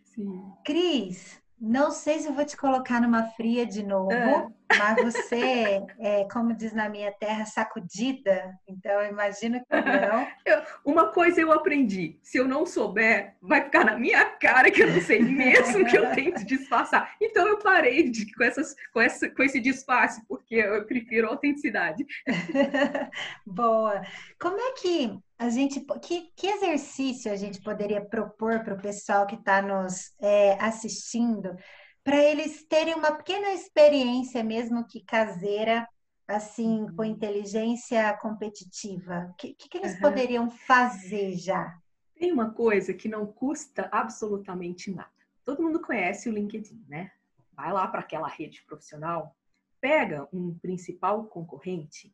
Sim. 0.03 0.51
Cris, 0.63 1.41
não 1.59 1.91
sei 1.91 2.19
se 2.19 2.27
eu 2.27 2.33
vou 2.33 2.45
te 2.45 2.55
colocar 2.55 3.01
numa 3.01 3.27
fria 3.31 3.65
de 3.65 3.83
novo, 3.83 4.11
é. 4.11 4.47
mas 4.77 5.03
você, 5.03 5.83
é, 5.99 6.25
como 6.31 6.55
diz 6.55 6.71
na 6.71 6.87
minha 6.87 7.11
terra, 7.11 7.45
sacudida. 7.45 8.57
Então, 8.67 8.93
eu 9.01 9.11
imagino 9.11 9.59
que 9.59 9.65
não. 9.75 10.27
Eu, 10.45 10.61
uma 10.85 11.11
coisa 11.11 11.41
eu 11.41 11.51
aprendi: 11.51 12.17
se 12.21 12.37
eu 12.37 12.47
não 12.47 12.65
souber, 12.65 13.35
vai 13.41 13.63
ficar 13.63 13.83
na 13.83 13.97
minha 13.97 14.25
cara 14.25 14.71
que 14.71 14.81
eu 14.81 14.91
não 14.91 15.01
sei 15.01 15.19
mesmo 15.19 15.85
que 15.85 15.97
eu 15.97 16.11
tento 16.15 16.45
disfarçar. 16.45 17.13
Então, 17.21 17.47
eu 17.47 17.57
parei 17.59 18.09
de, 18.09 18.33
com, 18.33 18.43
essas, 18.43 18.75
com, 18.93 19.01
essa, 19.01 19.29
com 19.29 19.43
esse 19.43 19.59
disfarce, 19.59 20.25
porque 20.27 20.55
eu 20.55 20.85
prefiro 20.85 21.27
autenticidade. 21.27 22.05
Boa. 23.45 24.01
Como 24.39 24.57
é 24.57 24.71
que 24.73 25.19
a 25.39 25.49
gente 25.49 25.79
que, 26.01 26.31
que 26.35 26.47
exercício 26.47 27.31
a 27.31 27.35
gente 27.37 27.61
poderia 27.61 28.03
propor 28.03 28.61
para 28.63 28.73
o 28.73 28.81
pessoal 28.81 29.25
que 29.25 29.35
está 29.35 29.61
nos 29.61 30.13
é, 30.19 30.53
assistindo 30.61 31.55
para 32.03 32.17
eles 32.17 32.63
terem 32.67 32.93
uma 32.93 33.13
pequena 33.13 33.53
experiência 33.53 34.43
mesmo 34.43 34.85
que 34.85 35.03
caseira 35.03 35.87
assim 36.27 36.85
com 36.95 37.03
uhum. 37.03 37.09
inteligência 37.09 38.13
competitiva? 38.17 39.29
O 39.31 39.33
que, 39.35 39.53
que, 39.55 39.69
que, 39.69 39.77
eles 39.77 39.95
uhum. 39.95 40.01
poderiam 40.01 40.49
fazer 40.49 41.35
já? 41.37 41.73
Tem 42.15 42.31
uma 42.31 42.51
coisa 42.51 42.93
que 42.93 43.07
não 43.07 43.25
custa 43.25 43.87
absolutamente 43.91 44.91
nada. 44.91 45.09
Todo 45.45 45.63
mundo 45.63 45.81
conhece 45.81 46.29
o 46.29 46.33
LinkedIn 46.33 46.85
né? 46.87 47.11
Vai 47.53 47.71
lá 47.71 47.87
para 47.87 48.01
aquela 48.01 48.27
rede 48.27 48.61
profissional 48.63 49.35
pega 49.81 50.27
um 50.33 50.53
principal 50.53 51.25
concorrente 51.25 52.13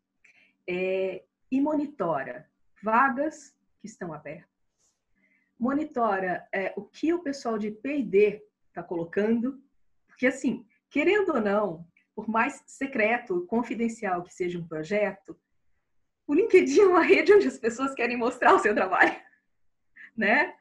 é, 0.67 1.23
e 1.51 1.59
monitora 1.59 2.47
vagas 2.85 3.51
que 3.79 3.87
estão 3.87 4.13
abertas, 4.13 4.47
monitora 5.59 6.47
é, 6.51 6.71
o 6.77 6.83
que 6.83 7.11
o 7.11 7.23
pessoal 7.23 7.57
de 7.57 7.71
P&D 7.71 8.45
está 8.67 8.83
colocando, 8.83 9.59
porque 10.05 10.27
assim, 10.27 10.63
querendo 10.87 11.33
ou 11.33 11.41
não, 11.41 11.87
por 12.13 12.29
mais 12.29 12.61
secreto 12.67 13.43
confidencial 13.47 14.21
que 14.21 14.31
seja 14.31 14.59
um 14.59 14.67
projeto, 14.67 15.35
o 16.27 16.35
LinkedIn 16.35 16.81
é 16.81 16.85
uma 16.85 17.01
rede 17.03 17.33
onde 17.33 17.47
as 17.47 17.57
pessoas 17.57 17.95
querem 17.95 18.17
mostrar 18.17 18.53
o 18.53 18.59
seu 18.59 18.75
trabalho, 18.75 19.19
né? 20.15 20.55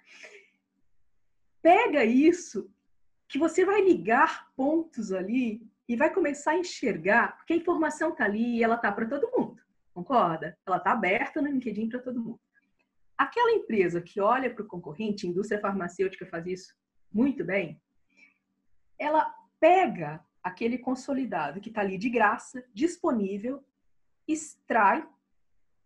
Pega 1.61 2.07
isso, 2.07 2.71
que 3.29 3.39
você 3.39 3.67
vai 3.67 3.83
ligar 3.83 4.51
pontos 4.57 5.13
ali 5.13 5.61
e 5.87 5.95
vai 5.95 6.11
começar 6.11 6.53
a 6.53 6.59
enxergar, 6.59 7.37
porque 7.37 7.53
a 7.53 7.57
informação 7.57 8.13
está 8.13 8.25
ali 8.25 8.57
e 8.57 8.65
ela 8.65 8.77
está 8.77 8.91
para 8.91 9.07
todo 9.07 9.31
mundo. 9.37 9.64
Concorda? 9.95 10.59
Ela 10.67 10.77
está 10.79 10.93
aberta 10.93 11.41
no 11.41 11.49
LinkedIn 11.49 11.89
para 11.89 12.01
todo 12.01 12.21
mundo. 12.21 12.41
Aquela 13.17 13.53
empresa 13.53 14.03
que 14.03 14.21
olha 14.21 14.53
para 14.53 14.65
o 14.65 14.69
concorrente, 14.69 15.25
a 15.25 15.31
indústria 15.31 15.61
farmacêutica 15.61 16.27
faz 16.27 16.47
isso 16.47 16.75
muito 17.13 17.45
bem, 17.45 17.81
ela 18.99 19.33
pega 19.61 20.25
aquele 20.43 20.77
consolidado 20.77 21.61
que 21.61 21.69
está 21.69 21.81
ali 21.81 21.97
de 21.97 22.11
graça, 22.11 22.65
disponível, 22.75 23.65
extrai, 24.27 25.09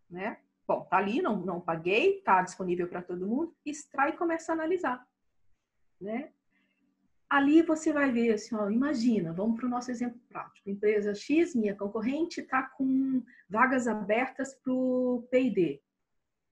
né? 0.09 0.39
Bom, 0.67 0.85
tá 0.85 0.97
ali, 0.97 1.21
não, 1.21 1.37
não 1.37 1.61
paguei, 1.61 2.21
tá 2.23 2.43
disponível 2.43 2.89
para 2.89 3.03
todo 3.03 3.27
mundo, 3.27 3.55
extrai 3.65 4.11
e 4.11 4.17
começa 4.17 4.53
a 4.53 4.55
analisar, 4.55 5.07
né? 6.01 6.33
Ali 7.29 7.63
você 7.63 7.93
vai 7.93 8.11
ver 8.11 8.33
assim, 8.33 8.55
ó, 8.55 8.71
imagina, 8.71 9.33
vamos 9.33 9.57
para 9.57 9.67
o 9.67 9.71
nosso 9.71 9.91
exemplo 9.91 10.21
prático. 10.29 10.69
Empresa 10.69 11.15
X, 11.15 11.55
minha 11.55 11.75
concorrente, 11.75 12.41
está 12.41 12.63
com 12.63 13.23
vagas 13.49 13.87
abertas 13.87 14.55
para 14.55 14.73
o 14.73 15.27
P&D. 15.31 15.83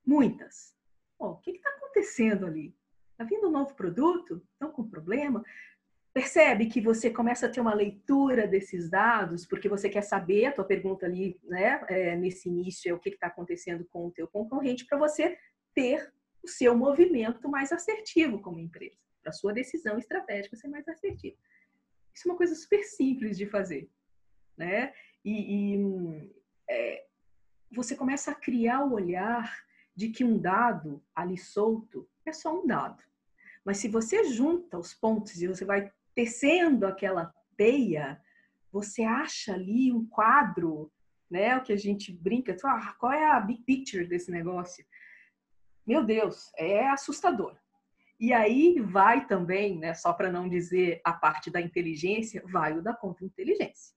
Muitas. 0.04 0.74
O 1.18 1.36
que 1.36 1.52
está 1.52 1.70
acontecendo 1.70 2.46
ali? 2.46 2.76
Está 3.12 3.24
vindo 3.24 3.48
um 3.48 3.52
novo 3.52 3.74
produto? 3.74 4.42
Estão 4.52 4.70
com 4.70 4.88
problema? 4.88 5.42
Percebe 6.12 6.66
que 6.66 6.80
você 6.80 7.10
começa 7.10 7.46
a 7.46 7.48
ter 7.48 7.60
uma 7.60 7.74
leitura 7.74 8.46
desses 8.46 8.90
dados, 8.90 9.46
porque 9.46 9.68
você 9.68 9.88
quer 9.88 10.02
saber, 10.02 10.46
a 10.46 10.52
tua 10.52 10.64
pergunta 10.64 11.06
ali, 11.06 11.38
né, 11.44 11.84
é, 11.88 12.16
nesse 12.16 12.48
início, 12.48 12.90
é 12.90 12.94
o 12.94 12.98
que 12.98 13.10
está 13.10 13.26
acontecendo 13.26 13.86
com 13.90 14.06
o 14.06 14.10
teu 14.10 14.28
concorrente, 14.28 14.86
para 14.86 14.98
você 14.98 15.38
ter 15.74 16.10
o 16.42 16.48
seu 16.48 16.76
movimento 16.76 17.48
mais 17.50 17.72
assertivo 17.72 18.40
como 18.40 18.58
empresa 18.58 18.96
para 19.26 19.32
sua 19.32 19.52
decisão 19.52 19.98
estratégica 19.98 20.54
ser 20.54 20.68
mais 20.68 20.86
assertiva. 20.86 21.36
Isso 22.14 22.28
é 22.28 22.30
uma 22.30 22.38
coisa 22.38 22.54
super 22.54 22.84
simples 22.84 23.36
de 23.36 23.44
fazer, 23.44 23.90
né? 24.56 24.94
E, 25.24 25.74
e 25.74 26.32
é, 26.70 27.04
você 27.72 27.96
começa 27.96 28.30
a 28.30 28.34
criar 28.36 28.84
o 28.84 28.92
olhar 28.92 29.66
de 29.96 30.10
que 30.10 30.22
um 30.22 30.38
dado 30.38 31.02
ali 31.12 31.36
solto 31.36 32.08
é 32.24 32.32
só 32.32 32.56
um 32.56 32.64
dado. 32.64 33.02
Mas 33.64 33.78
se 33.78 33.88
você 33.88 34.22
junta 34.32 34.78
os 34.78 34.94
pontos 34.94 35.42
e 35.42 35.48
você 35.48 35.64
vai 35.64 35.92
tecendo 36.14 36.86
aquela 36.86 37.34
teia, 37.56 38.22
você 38.70 39.02
acha 39.02 39.54
ali 39.54 39.90
um 39.90 40.06
quadro, 40.06 40.92
né? 41.28 41.56
O 41.56 41.64
que 41.64 41.72
a 41.72 41.76
gente 41.76 42.12
brinca, 42.12 42.56
ah, 42.62 42.94
qual 43.00 43.12
é 43.12 43.28
a 43.28 43.40
big 43.40 43.60
picture 43.64 44.06
desse 44.06 44.30
negócio? 44.30 44.86
Meu 45.84 46.04
Deus, 46.04 46.52
é 46.56 46.88
assustador. 46.88 47.56
E 48.18 48.33
aí 48.33 48.81
vai 48.81 49.26
também, 49.26 49.79
né, 49.79 49.92
só 49.94 50.12
para 50.12 50.33
não 50.33 50.48
dizer 50.48 51.00
a 51.05 51.12
parte 51.12 51.50
da 51.50 51.61
inteligência, 51.61 52.42
vai 52.46 52.76
o 52.76 52.83
da 52.83 52.94
contra-inteligência. 52.94 53.94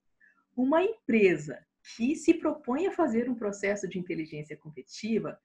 Uma 0.55 0.83
empresa 0.83 1.65
que 1.95 2.15
se 2.15 2.33
propõe 2.33 2.87
a 2.87 2.91
fazer 2.91 3.29
um 3.29 3.35
processo 3.35 3.87
de 3.87 3.97
inteligência 3.97 4.57
competitiva 4.57 5.39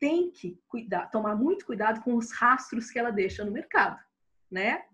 tem 0.00 0.30
que 0.30 0.58
cuidar, 0.66 1.10
tomar 1.10 1.36
muito 1.36 1.66
cuidado 1.66 2.02
com 2.02 2.16
os 2.16 2.32
rastros 2.32 2.90
que 2.90 2.98
ela 2.98 3.10
deixa 3.10 3.44
no 3.44 3.52
mercado, 3.52 3.98
né? 4.50 4.84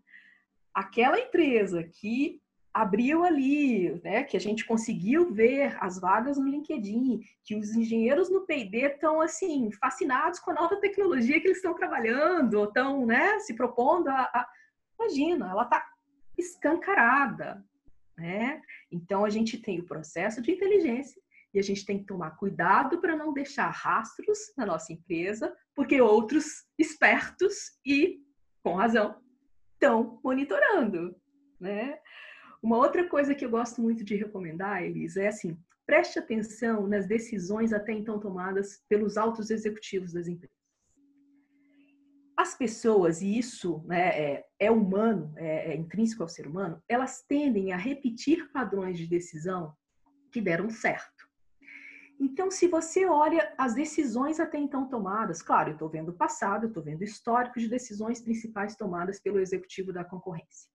Aquela 0.75 1.19
empresa 1.19 1.83
que 1.85 2.41
abriu 2.73 3.25
ali, 3.25 4.01
né, 4.03 4.23
que 4.23 4.37
a 4.37 4.41
gente 4.41 4.65
conseguiu 4.65 5.33
ver 5.33 5.77
as 5.81 6.01
vagas 6.01 6.39
no 6.39 6.49
LinkedIn, 6.49 7.21
que 7.45 7.57
os 7.57 7.75
engenheiros 7.75 8.31
no 8.31 8.47
P&D 8.47 8.87
estão 8.87 9.21
assim 9.21 9.71
fascinados 9.73 10.39
com 10.39 10.53
a 10.53 10.55
nova 10.55 10.77
tecnologia 10.77 11.41
que 11.41 11.49
eles 11.49 11.59
estão 11.59 11.75
trabalhando, 11.75 12.65
estão, 12.65 13.05
né, 13.05 13.39
se 13.41 13.55
propondo 13.55 14.09
a, 14.09 14.21
a... 14.21 14.49
imagina, 14.99 15.51
ela 15.51 15.65
está 15.65 15.85
escancarada, 16.39 17.65
né? 18.17 18.63
Então 18.91 19.25
a 19.25 19.31
gente 19.31 19.59
tem 19.59 19.81
o 19.81 19.87
processo 19.87 20.41
de 20.41 20.53
inteligência 20.53 21.21
e 21.53 21.59
a 21.59 21.63
gente 21.63 21.85
tem 21.85 21.99
que 21.99 22.05
tomar 22.05 22.37
cuidado 22.37 23.01
para 23.01 23.17
não 23.17 23.33
deixar 23.33 23.69
rastros 23.69 24.39
na 24.57 24.65
nossa 24.65 24.93
empresa, 24.93 25.55
porque 25.75 26.01
outros 26.01 26.65
espertos 26.79 27.73
e 27.85 28.21
com 28.63 28.75
razão 28.75 29.21
estão 29.75 30.21
monitorando, 30.23 31.17
né? 31.59 31.99
Uma 32.63 32.77
outra 32.77 33.09
coisa 33.09 33.35
que 33.35 33.45
eu 33.45 33.51
gosto 33.51 33.81
muito 33.81 34.05
de 34.05 34.15
recomendar, 34.17 34.83
Elisa, 34.83 35.23
é 35.23 35.29
assim: 35.29 35.59
preste 35.87 36.19
atenção 36.19 36.87
nas 36.87 37.07
decisões 37.07 37.73
até 37.73 37.93
então 37.93 38.21
tomadas 38.21 38.83
pelos 38.89 39.17
altos 39.17 39.51
executivos 39.51 40.13
das 40.13 40.29
empresas. 40.29 40.55
As 42.37 42.55
pessoas, 42.55 43.21
e 43.21 43.39
isso 43.39 43.83
né, 43.87 44.09
é, 44.19 44.47
é, 44.59 44.71
humano, 44.71 45.33
é, 45.37 45.73
é 45.73 45.77
intrínseco 45.77 46.23
ao 46.23 46.29
ser 46.29 46.47
humano, 46.47 46.83
elas 46.89 47.23
tendem 47.23 47.73
a 47.73 47.77
repetir 47.77 48.51
padrões 48.51 48.97
de 48.97 49.07
decisão 49.07 49.75
que 50.33 50.41
deram 50.41 50.71
certo. 50.71 51.29
Então, 52.19 52.51
se 52.51 52.69
você 52.69 53.07
olha 53.07 53.53
as 53.57 53.75
decisões 53.75 54.39
até 54.39 54.59
então 54.59 54.87
tomadas, 54.87 55.41
claro, 55.43 55.71
eu 55.71 55.75
estou 55.75 55.89
vendo 55.89 56.11
o 56.11 56.17
passado, 56.17 56.65
eu 56.65 56.69
estou 56.69 56.83
vendo 56.83 57.01
o 57.01 57.05
histórico 57.05 57.59
de 57.59 57.69
decisões 57.69 58.21
principais 58.21 58.77
tomadas 58.77 59.19
pelo 59.19 59.41
executivo 59.41 59.93
da 59.93 60.05
concorrência. 60.05 60.71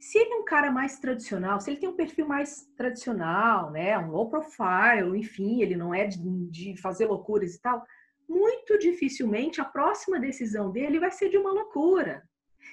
Se 0.00 0.18
ele 0.18 0.32
é 0.32 0.36
um 0.36 0.44
cara 0.44 0.70
mais 0.70 0.98
tradicional, 0.98 1.60
se 1.60 1.70
ele 1.70 1.78
tem 1.78 1.88
um 1.88 1.96
perfil 1.96 2.26
mais 2.26 2.66
tradicional, 2.74 3.70
né, 3.70 3.98
um 3.98 4.10
low 4.10 4.30
profile, 4.30 5.16
enfim, 5.16 5.60
ele 5.60 5.76
não 5.76 5.94
é 5.94 6.06
de, 6.06 6.18
de 6.50 6.80
fazer 6.80 7.06
loucuras 7.06 7.54
e 7.54 7.60
tal, 7.60 7.84
muito 8.26 8.78
dificilmente 8.78 9.60
a 9.60 9.64
próxima 9.64 10.18
decisão 10.18 10.72
dele 10.72 10.98
vai 10.98 11.10
ser 11.10 11.28
de 11.28 11.36
uma 11.36 11.52
loucura. 11.52 12.22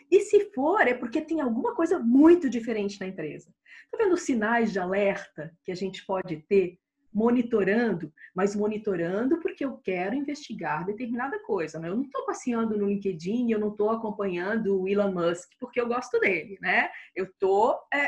E 0.10 0.22
se 0.22 0.52
for, 0.54 0.88
é 0.88 0.94
porque 0.94 1.22
tem 1.22 1.42
alguma 1.42 1.76
coisa 1.76 2.00
muito 2.00 2.50
diferente 2.50 3.00
na 3.00 3.08
empresa. 3.08 3.54
Tá 3.92 3.98
vendo 3.98 4.14
os 4.14 4.22
sinais 4.22 4.72
de 4.72 4.80
alerta 4.80 5.54
que 5.64 5.72
a 5.72 5.76
gente 5.76 6.06
pode 6.06 6.38
ter 6.48 6.80
monitorando, 7.18 8.14
mas 8.36 8.56
monitorando 8.56 9.40
porque 9.40 9.66
eu 9.66 9.78
quero 9.78 10.14
investigar 10.14 10.86
determinada 10.86 11.40
coisa. 11.40 11.80
Né? 11.80 11.90
Eu 11.90 11.96
não 11.96 12.04
estou 12.04 12.24
passeando 12.28 12.78
no 12.78 12.86
LinkedIn, 12.86 13.50
eu 13.50 13.60
não 13.60 13.70
estou 13.70 13.90
acompanhando 13.90 14.80
o 14.80 14.88
Elon 14.88 15.12
Musk 15.12 15.50
porque 15.60 15.82
eu 15.82 15.88
gosto 15.88 16.20
dele, 16.20 16.60
né? 16.62 16.92
Eu 17.16 17.26
estou 17.26 17.80
é, 17.92 18.08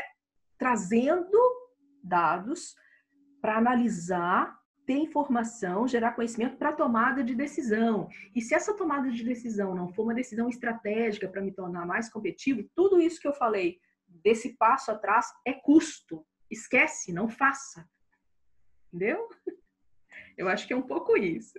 trazendo 0.56 1.36
dados 2.04 2.76
para 3.40 3.58
analisar 3.58 4.56
ter 4.86 4.94
informação, 4.94 5.88
gerar 5.88 6.12
conhecimento 6.12 6.56
para 6.56 6.72
tomada 6.72 7.24
de 7.24 7.34
decisão. 7.34 8.08
E 8.32 8.40
se 8.40 8.54
essa 8.54 8.76
tomada 8.76 9.10
de 9.10 9.24
decisão 9.24 9.74
não 9.74 9.88
for 9.92 10.04
uma 10.04 10.14
decisão 10.14 10.48
estratégica 10.48 11.26
para 11.28 11.42
me 11.42 11.50
tornar 11.50 11.84
mais 11.84 12.08
competitivo, 12.08 12.68
tudo 12.76 13.00
isso 13.00 13.20
que 13.20 13.26
eu 13.26 13.34
falei 13.34 13.80
desse 14.06 14.56
passo 14.56 14.92
atrás 14.92 15.26
é 15.44 15.52
custo. 15.52 16.24
Esquece, 16.48 17.12
não 17.12 17.28
faça. 17.28 17.84
Entendeu? 18.92 19.28
Eu 20.36 20.48
acho 20.48 20.66
que 20.66 20.72
é 20.72 20.76
um 20.76 20.82
pouco 20.82 21.16
isso. 21.16 21.54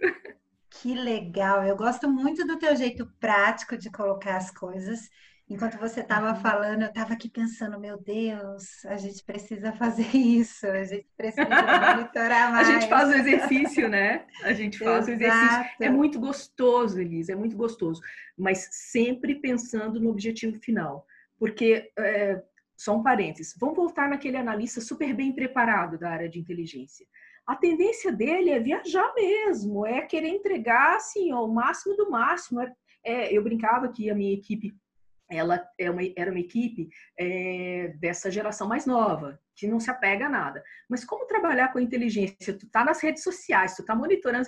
Que 0.70 0.94
legal! 0.94 1.64
Eu 1.64 1.76
gosto 1.76 2.10
muito 2.10 2.46
do 2.46 2.58
teu 2.58 2.76
jeito 2.76 3.06
prático 3.20 3.78
de 3.78 3.90
colocar 3.90 4.38
as 4.38 4.52
coisas. 4.52 5.10
Enquanto 5.50 5.78
você 5.78 6.00
estava 6.00 6.30
uhum. 6.30 6.36
falando, 6.38 6.84
eu 6.84 6.88
estava 6.88 7.14
aqui 7.14 7.30
pensando, 7.30 7.78
meu 7.78 8.02
Deus, 8.02 8.86
a 8.86 8.96
gente 8.96 9.22
precisa 9.22 9.74
fazer 9.74 10.08
isso, 10.16 10.66
a 10.66 10.84
gente 10.86 11.10
precisa 11.18 11.46
monitorar 11.46 12.52
mais. 12.54 12.68
a 12.70 12.72
gente 12.72 12.88
faz 12.88 13.10
o 13.10 13.14
exercício, 13.14 13.90
né? 13.90 14.26
A 14.44 14.54
gente 14.54 14.80
faz 14.80 15.08
o 15.08 15.12
exercício. 15.12 15.66
É 15.82 15.90
muito 15.90 16.22
gostoso, 16.22 17.02
Elisa, 17.02 17.34
é 17.34 17.36
muito 17.36 17.58
gostoso. 17.58 18.02
Mas 18.38 18.70
sempre 18.72 19.36
pensando 19.36 20.00
no 20.00 20.10
objetivo 20.10 20.58
final. 20.60 21.06
Porque, 21.38 21.92
é, 21.98 22.42
só 22.84 22.96
um 22.96 23.04
parênteses, 23.04 23.56
vamos 23.60 23.76
voltar 23.76 24.10
naquele 24.10 24.38
analista 24.38 24.82
super 24.82 25.14
bem 25.14 25.34
preparado 25.34 25.98
da 26.00 26.10
área 26.10 26.30
de 26.30 26.40
inteligência 26.40 27.06
a 27.46 27.56
tendência 27.56 28.12
dele 28.12 28.50
é 28.50 28.60
viajar 28.60 29.14
mesmo, 29.14 29.86
é 29.86 30.02
querer 30.02 30.30
entregar 30.30 30.96
assim, 30.96 31.34
ó, 31.34 31.46
o 31.46 31.54
máximo 31.54 31.96
do 31.96 32.10
máximo. 32.10 32.62
É, 32.62 32.74
é, 33.04 33.34
eu 33.38 33.44
brincava 33.44 33.92
que 33.92 34.10
a 34.10 34.16
minha 34.16 34.34
equipe 34.34 34.74
ela 35.30 35.66
é 35.78 35.90
uma, 35.90 36.02
era 36.18 36.30
uma 36.30 36.40
equipe 36.40 36.90
é, 37.18 37.94
dessa 38.00 38.30
geração 38.30 38.68
mais 38.68 38.86
nova, 38.86 39.40
que 39.56 39.66
não 39.66 39.80
se 39.80 39.90
apega 39.90 40.26
a 40.26 40.30
nada. 40.30 40.62
Mas 40.90 41.06
como 41.06 41.26
trabalhar 41.26 41.72
com 41.72 41.80
inteligência? 41.80 42.58
Tu 42.58 42.70
tá 42.70 42.84
nas 42.84 43.02
redes 43.02 43.24
sociais, 43.24 43.76
tu 43.76 43.86
tá 43.86 43.96
monitorando, 43.96 44.46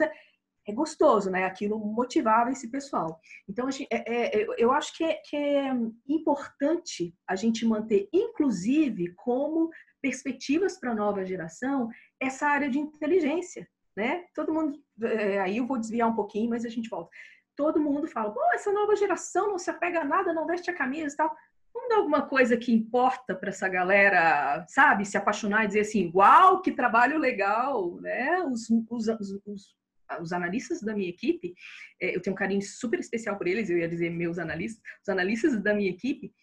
é, 0.68 0.72
gostoso, 0.72 1.30
né? 1.30 1.46
Aquilo 1.46 1.78
motivava 1.78 2.52
esse 2.52 2.70
pessoal. 2.70 3.20
Então, 3.48 3.70
gente, 3.70 3.88
é, 3.92 4.42
é, 4.42 4.46
eu 4.58 4.72
acho 4.72 4.96
que 4.96 5.04
é, 5.04 5.16
que 5.16 5.36
é 5.36 5.72
importante 6.08 7.14
a 7.28 7.36
gente 7.36 7.66
manter, 7.66 8.08
inclusive, 8.14 9.14
como 9.16 9.70
perspectivas 10.02 10.78
para 10.78 10.92
a 10.92 10.96
nova 10.96 11.26
geração, 11.26 11.90
essa 12.20 12.48
área 12.48 12.70
de 12.70 12.80
inteligência, 12.80 13.68
né? 13.96 14.26
Todo 14.34 14.54
mundo, 14.54 14.80
é, 15.02 15.40
aí 15.40 15.58
eu 15.58 15.68
vou 15.68 15.78
desviar 15.78 16.10
um 16.10 16.16
pouquinho, 16.16 16.50
mas 16.50 16.66
a 16.66 16.70
gente 16.70 16.90
volta. 16.90 17.10
Todo 17.56 17.80
mundo 17.80 18.08
fala, 18.08 18.34
pô, 18.34 18.42
essa 18.54 18.72
nova 18.72 18.96
geração 18.96 19.50
não 19.50 19.60
se 19.60 19.70
apega 19.70 20.02
a 20.02 20.06
nada, 20.06 20.34
não 20.34 20.48
veste 20.48 20.70
a 20.72 20.76
camisa 20.76 21.14
e 21.14 21.18
tal. 21.18 21.36
Vamos 21.74 21.90
dar 21.90 21.96
alguma 21.98 22.22
coisa 22.22 22.56
que 22.56 22.72
importa 22.72 23.36
para 23.36 23.50
essa 23.50 23.68
galera, 23.68 24.66
sabe? 24.68 25.06
Se 25.06 25.18
apaixonar 25.18 25.64
e 25.64 25.68
dizer 25.68 25.82
assim, 25.82 26.12
uau, 26.14 26.62
que 26.62 26.72
trabalho 26.72 27.18
legal, 27.18 27.96
né? 28.00 28.44
Os, 28.44 28.70
os, 28.90 29.08
os, 29.46 29.76
os 30.22 30.32
analistas 30.32 30.82
da 30.82 30.94
minha 30.94 31.10
equipe, 31.10 31.54
é, 32.00 32.16
eu 32.16 32.22
tenho 32.22 32.34
um 32.34 32.38
carinho 32.38 32.62
super 32.62 33.00
especial 33.00 33.38
por 33.38 33.48
eles, 33.48 33.70
eu 33.70 33.78
ia 33.78 33.88
dizer 33.88 34.10
meus 34.10 34.38
analistas, 34.38 34.82
os 35.02 35.10
analistas 35.10 35.62
da 35.62 35.74
minha 35.74 35.90
equipe, 35.90 36.34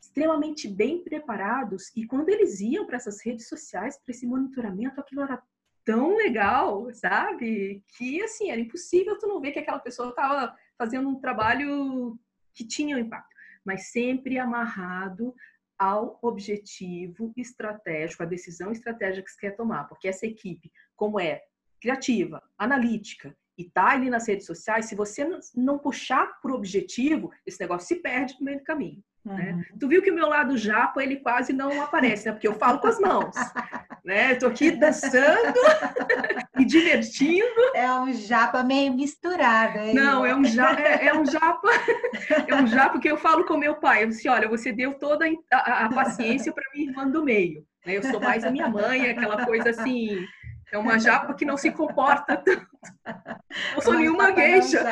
extremamente 0.00 0.68
bem 0.68 1.02
preparados 1.02 1.90
e 1.96 2.06
quando 2.06 2.28
eles 2.28 2.60
iam 2.60 2.86
para 2.86 2.96
essas 2.96 3.24
redes 3.24 3.48
sociais, 3.48 3.96
para 3.98 4.12
esse 4.12 4.26
monitoramento, 4.26 5.00
aquilo 5.00 5.22
era 5.22 5.42
tão 5.84 6.16
legal, 6.16 6.92
sabe? 6.92 7.82
Que 7.96 8.22
assim, 8.22 8.50
era 8.50 8.60
impossível 8.60 9.18
tu 9.18 9.26
não 9.26 9.40
ver 9.40 9.52
que 9.52 9.58
aquela 9.58 9.78
pessoa 9.78 10.10
estava 10.10 10.56
fazendo 10.76 11.08
um 11.08 11.20
trabalho 11.20 12.18
que 12.52 12.66
tinha 12.66 12.96
um 12.96 13.00
impacto, 13.00 13.34
mas 13.64 13.90
sempre 13.90 14.38
amarrado 14.38 15.34
ao 15.78 16.18
objetivo 16.22 17.32
estratégico, 17.36 18.22
a 18.22 18.26
decisão 18.26 18.70
estratégica 18.70 19.24
que 19.24 19.32
você 19.32 19.40
quer 19.40 19.56
tomar, 19.56 19.84
porque 19.84 20.06
essa 20.06 20.26
equipe, 20.26 20.70
como 20.94 21.18
é 21.18 21.42
criativa, 21.82 22.40
analítica 22.56 23.36
e 23.58 23.64
tá 23.64 23.90
ali 23.90 24.08
nas 24.08 24.26
redes 24.26 24.46
sociais, 24.46 24.86
se 24.86 24.94
você 24.94 25.28
não 25.54 25.78
puxar 25.78 26.40
para 26.40 26.52
o 26.52 26.54
objetivo, 26.54 27.30
esse 27.44 27.60
negócio 27.60 27.88
se 27.88 27.96
perde 27.96 28.34
no 28.38 28.46
meio 28.46 28.58
do 28.58 28.64
caminho. 28.64 29.02
Né? 29.24 29.52
Uhum. 29.52 29.78
Tu 29.78 29.88
viu 29.88 30.02
que 30.02 30.10
o 30.10 30.14
meu 30.14 30.28
lado 30.28 30.56
japa 30.56 31.02
ele 31.02 31.16
quase 31.16 31.52
não 31.52 31.80
aparece, 31.80 32.26
né? 32.26 32.32
Porque 32.32 32.48
eu 32.48 32.54
falo 32.54 32.80
com 32.80 32.88
as 32.88 32.98
mãos, 32.98 33.34
né? 34.04 34.32
Estou 34.32 34.48
aqui 34.48 34.72
dançando 34.72 35.54
e 36.58 36.64
divertindo. 36.64 37.60
É 37.74 37.92
um 37.92 38.12
japa 38.12 38.64
meio 38.64 38.92
misturado. 38.92 39.78
Aí, 39.78 39.94
não, 39.94 40.26
é 40.26 40.34
um 40.34 40.44
japa, 40.44 40.80
é, 40.80 41.06
é, 41.06 41.14
um 41.14 41.24
japa, 41.24 41.68
é 42.48 42.54
um 42.56 42.66
japa 42.66 42.98
que 42.98 43.08
eu 43.08 43.16
falo 43.16 43.44
com 43.44 43.56
meu 43.56 43.76
pai. 43.76 44.02
Eu 44.02 44.08
disse, 44.08 44.28
olha, 44.28 44.48
você 44.48 44.72
deu 44.72 44.94
toda 44.94 45.24
a, 45.52 45.86
a 45.86 45.92
paciência 45.92 46.52
para 46.52 46.64
minha 46.74 46.90
irmã 46.90 47.08
do 47.08 47.22
meio. 47.22 47.64
Né? 47.86 47.98
Eu 47.98 48.02
sou 48.02 48.18
mais 48.18 48.42
a 48.42 48.50
minha 48.50 48.68
mãe, 48.68 49.08
aquela 49.08 49.46
coisa 49.46 49.70
assim. 49.70 50.26
É 50.72 50.78
uma 50.78 50.98
japa 50.98 51.34
que 51.34 51.44
não 51.44 51.58
se 51.58 51.70
comporta 51.70 52.36
tanto. 52.36 52.66
Não 53.74 53.82
sou 53.82 53.94
nenhuma 53.94 54.30
gueixa. 54.30 54.82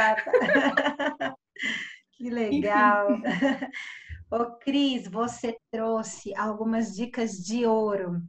Que 2.13 2.29
legal. 2.29 3.11
Enfim. 3.13 3.23
Ô, 4.31 4.45
Cris, 4.59 5.09
você 5.09 5.59
trouxe 5.73 6.35
algumas 6.37 6.95
dicas 6.95 7.33
de 7.33 7.65
ouro. 7.65 8.23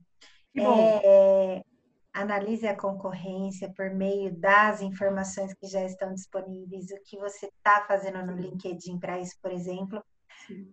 Que 0.53 0.61
bom. 0.61 1.01
É, 1.03 1.61
analise 2.13 2.65
a 2.67 2.75
concorrência 2.75 3.71
por 3.75 3.89
meio 3.91 4.33
das 4.33 4.81
informações 4.81 5.53
que 5.53 5.67
já 5.67 5.83
estão 5.83 6.13
disponíveis, 6.13 6.89
o 6.91 7.03
que 7.03 7.17
você 7.17 7.47
está 7.47 7.85
fazendo 7.85 8.25
no 8.25 8.35
LinkedIn 8.35 8.97
para 8.97 9.19
isso, 9.19 9.35
por 9.41 9.51
exemplo. 9.51 10.01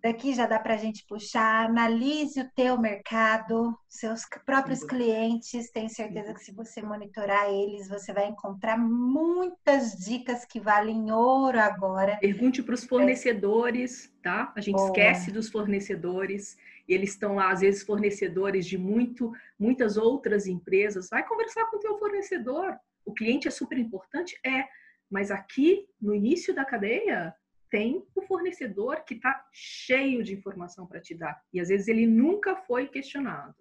Daqui 0.02 0.34
já 0.34 0.46
dá 0.46 0.58
para 0.58 0.74
a 0.74 0.76
gente 0.76 1.04
puxar, 1.06 1.66
analise 1.66 2.40
o 2.40 2.50
teu 2.54 2.78
mercado, 2.78 3.76
seus 3.88 4.22
próprios 4.44 4.84
clientes. 4.84 5.70
Tenho 5.70 5.88
certeza 5.88 6.32
que 6.34 6.40
se 6.40 6.52
você 6.52 6.80
monitorar 6.82 7.48
eles, 7.50 7.88
você 7.88 8.12
vai 8.12 8.28
encontrar 8.28 8.78
muitas 8.78 9.92
dicas 9.92 10.44
que 10.44 10.60
valem 10.60 11.10
ouro 11.10 11.58
agora. 11.58 12.16
Pergunte 12.20 12.62
para 12.62 12.74
os 12.74 12.84
fornecedores, 12.84 14.12
tá? 14.22 14.52
A 14.56 14.60
gente 14.60 14.76
Boa. 14.76 14.86
esquece 14.86 15.30
dos 15.30 15.48
fornecedores. 15.48 16.56
Eles 16.86 17.10
estão 17.10 17.34
lá, 17.34 17.50
às 17.50 17.60
vezes, 17.60 17.82
fornecedores 17.82 18.66
de 18.66 18.78
muito, 18.78 19.32
muitas 19.58 19.96
outras 19.96 20.46
empresas. 20.46 21.08
Vai 21.10 21.26
conversar 21.26 21.66
com 21.66 21.76
o 21.76 21.80
teu 21.80 21.98
fornecedor. 21.98 22.78
O 23.04 23.12
cliente 23.12 23.48
é 23.48 23.50
super 23.50 23.78
importante? 23.78 24.38
É. 24.44 24.64
Mas 25.10 25.30
aqui, 25.30 25.86
no 26.00 26.14
início 26.14 26.54
da 26.54 26.64
cadeia, 26.64 27.34
tem 27.70 28.04
o 28.14 28.22
fornecedor 28.22 29.04
que 29.04 29.14
está 29.14 29.44
cheio 29.52 30.22
de 30.22 30.34
informação 30.34 30.86
para 30.86 31.00
te 31.00 31.14
dar. 31.14 31.40
E 31.52 31.60
às 31.60 31.68
vezes 31.68 31.88
ele 31.88 32.06
nunca 32.06 32.56
foi 32.56 32.88
questionado. 32.88 33.56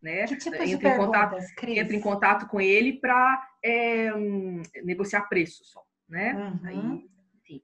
Né? 0.00 0.26
Que 0.26 0.36
tipo 0.36 0.56
entra, 0.56 0.94
em 0.94 0.98
contato, 0.98 1.36
entra 1.68 1.96
em 1.96 2.00
contato 2.00 2.48
com 2.48 2.60
ele 2.60 2.94
para 2.94 3.48
é, 3.64 4.10
negociar 4.82 5.22
preço 5.28 5.64
só. 5.64 5.80
Né? 6.08 6.34
Uhum. 6.34 6.60
Aí, 6.64 7.08
enfim. 7.36 7.62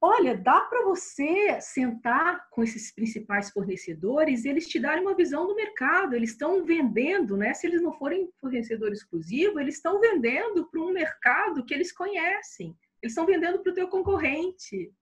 Olha, 0.00 0.36
dá 0.36 0.60
para 0.60 0.84
você 0.84 1.60
sentar 1.60 2.48
com 2.50 2.62
esses 2.62 2.94
principais 2.94 3.50
fornecedores 3.50 4.44
e 4.44 4.48
eles 4.48 4.68
te 4.68 4.78
darem 4.78 5.02
uma 5.02 5.16
visão 5.16 5.46
do 5.46 5.56
mercado. 5.56 6.14
Eles 6.14 6.30
estão 6.30 6.64
vendendo, 6.64 7.36
né? 7.36 7.52
Se 7.52 7.66
eles 7.66 7.82
não 7.82 7.92
forem 7.92 8.30
fornecedor 8.40 8.92
exclusivo, 8.92 9.58
eles 9.58 9.74
estão 9.74 10.00
vendendo 10.00 10.70
para 10.70 10.80
um 10.80 10.92
mercado 10.92 11.64
que 11.64 11.74
eles 11.74 11.90
conhecem. 11.90 12.76
Eles 13.02 13.12
estão 13.12 13.26
vendendo 13.26 13.60
para 13.60 13.72
o 13.72 13.74
teu 13.74 13.88
concorrente 13.88 14.92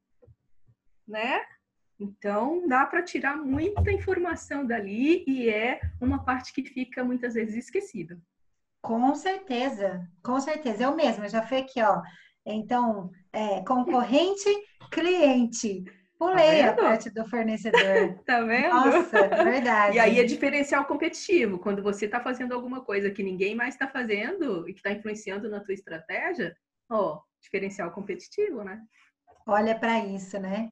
né? 1.07 1.41
Então, 1.99 2.67
dá 2.69 2.85
para 2.85 3.03
tirar 3.03 3.37
muita 3.37 3.91
informação 3.91 4.67
dali 4.67 5.25
e 5.27 5.49
é 5.49 5.81
uma 6.01 6.25
parte 6.25 6.53
que 6.53 6.63
fica 6.63 7.03
muitas 7.03 7.35
vezes 7.35 7.57
esquecida. 7.57 8.21
Com 8.83 9.15
certeza, 9.15 10.07
com 10.23 10.39
certeza. 10.41 10.85
Eu 10.85 10.95
mesma 10.95 11.29
já 11.29 11.43
fui 11.43 11.59
aqui, 11.59 11.83
ó. 11.83 12.03
Então, 12.45 13.11
é, 13.33 13.63
concorrente, 13.63 14.49
cliente. 14.93 15.85
Pulei 16.19 16.63
tá 16.63 16.71
a 16.71 16.75
parte 16.75 17.11
do 17.11 17.29
fornecedor. 17.29 18.19
tá 18.25 18.41
vendo? 18.43 18.71
Nossa, 18.71 19.29
verdade. 19.29 19.97
E 19.97 19.99
aí 19.99 20.19
é 20.19 20.25
diferencial 20.25 20.85
competitivo. 20.85 21.59
Quando 21.59 21.83
você 21.83 22.07
está 22.07 22.21
fazendo 22.21 22.55
alguma 22.55 22.83
coisa 22.83 23.11
que 23.11 23.23
ninguém 23.23 23.55
mais 23.55 23.75
está 23.75 23.89
fazendo 23.89 24.69
e 24.69 24.73
que 24.73 24.79
está 24.79 24.93
influenciando 24.93 25.51
na 25.51 25.61
tua 25.61 25.75
estratégia, 25.75 26.57
ó, 26.89 27.21
diferencial 27.41 27.91
competitivo, 27.91 28.63
né? 28.65 28.81
Olha 29.47 29.79
para 29.79 29.99
isso, 30.05 30.39
né? 30.41 30.69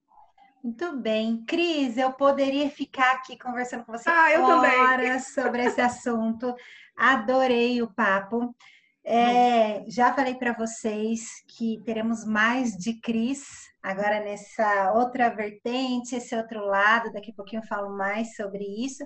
Muito 0.65 0.97
bem. 0.97 1.45
Cris, 1.45 1.99
eu 1.99 2.11
poderia 2.15 2.71
ficar 2.71 3.17
aqui 3.17 3.39
conversando 3.39 3.85
com 3.85 3.93
você 3.93 4.09
ah, 4.09 4.33
eu 4.33 4.43
horas 4.45 5.27
sobre 5.35 5.63
esse 5.63 5.79
assunto. 5.79 6.55
Adorei 6.97 7.83
o 7.83 7.93
papo. 7.93 8.57
É, 9.05 9.85
já 9.87 10.15
falei 10.15 10.37
para 10.37 10.55
vocês 10.55 11.45
que 11.47 11.83
teremos 11.85 12.25
mais 12.25 12.73
de 12.79 12.99
Cris 12.99 13.45
agora 13.83 14.21
nessa 14.21 14.95
outra 14.95 15.29
vertente, 15.29 16.17
esse 16.17 16.35
outro 16.35 16.65
lado. 16.65 17.13
Daqui 17.13 17.31
a 17.31 17.35
pouquinho 17.35 17.61
eu 17.61 17.69
falo 17.69 17.95
mais 17.95 18.35
sobre 18.35 18.65
isso. 18.65 19.05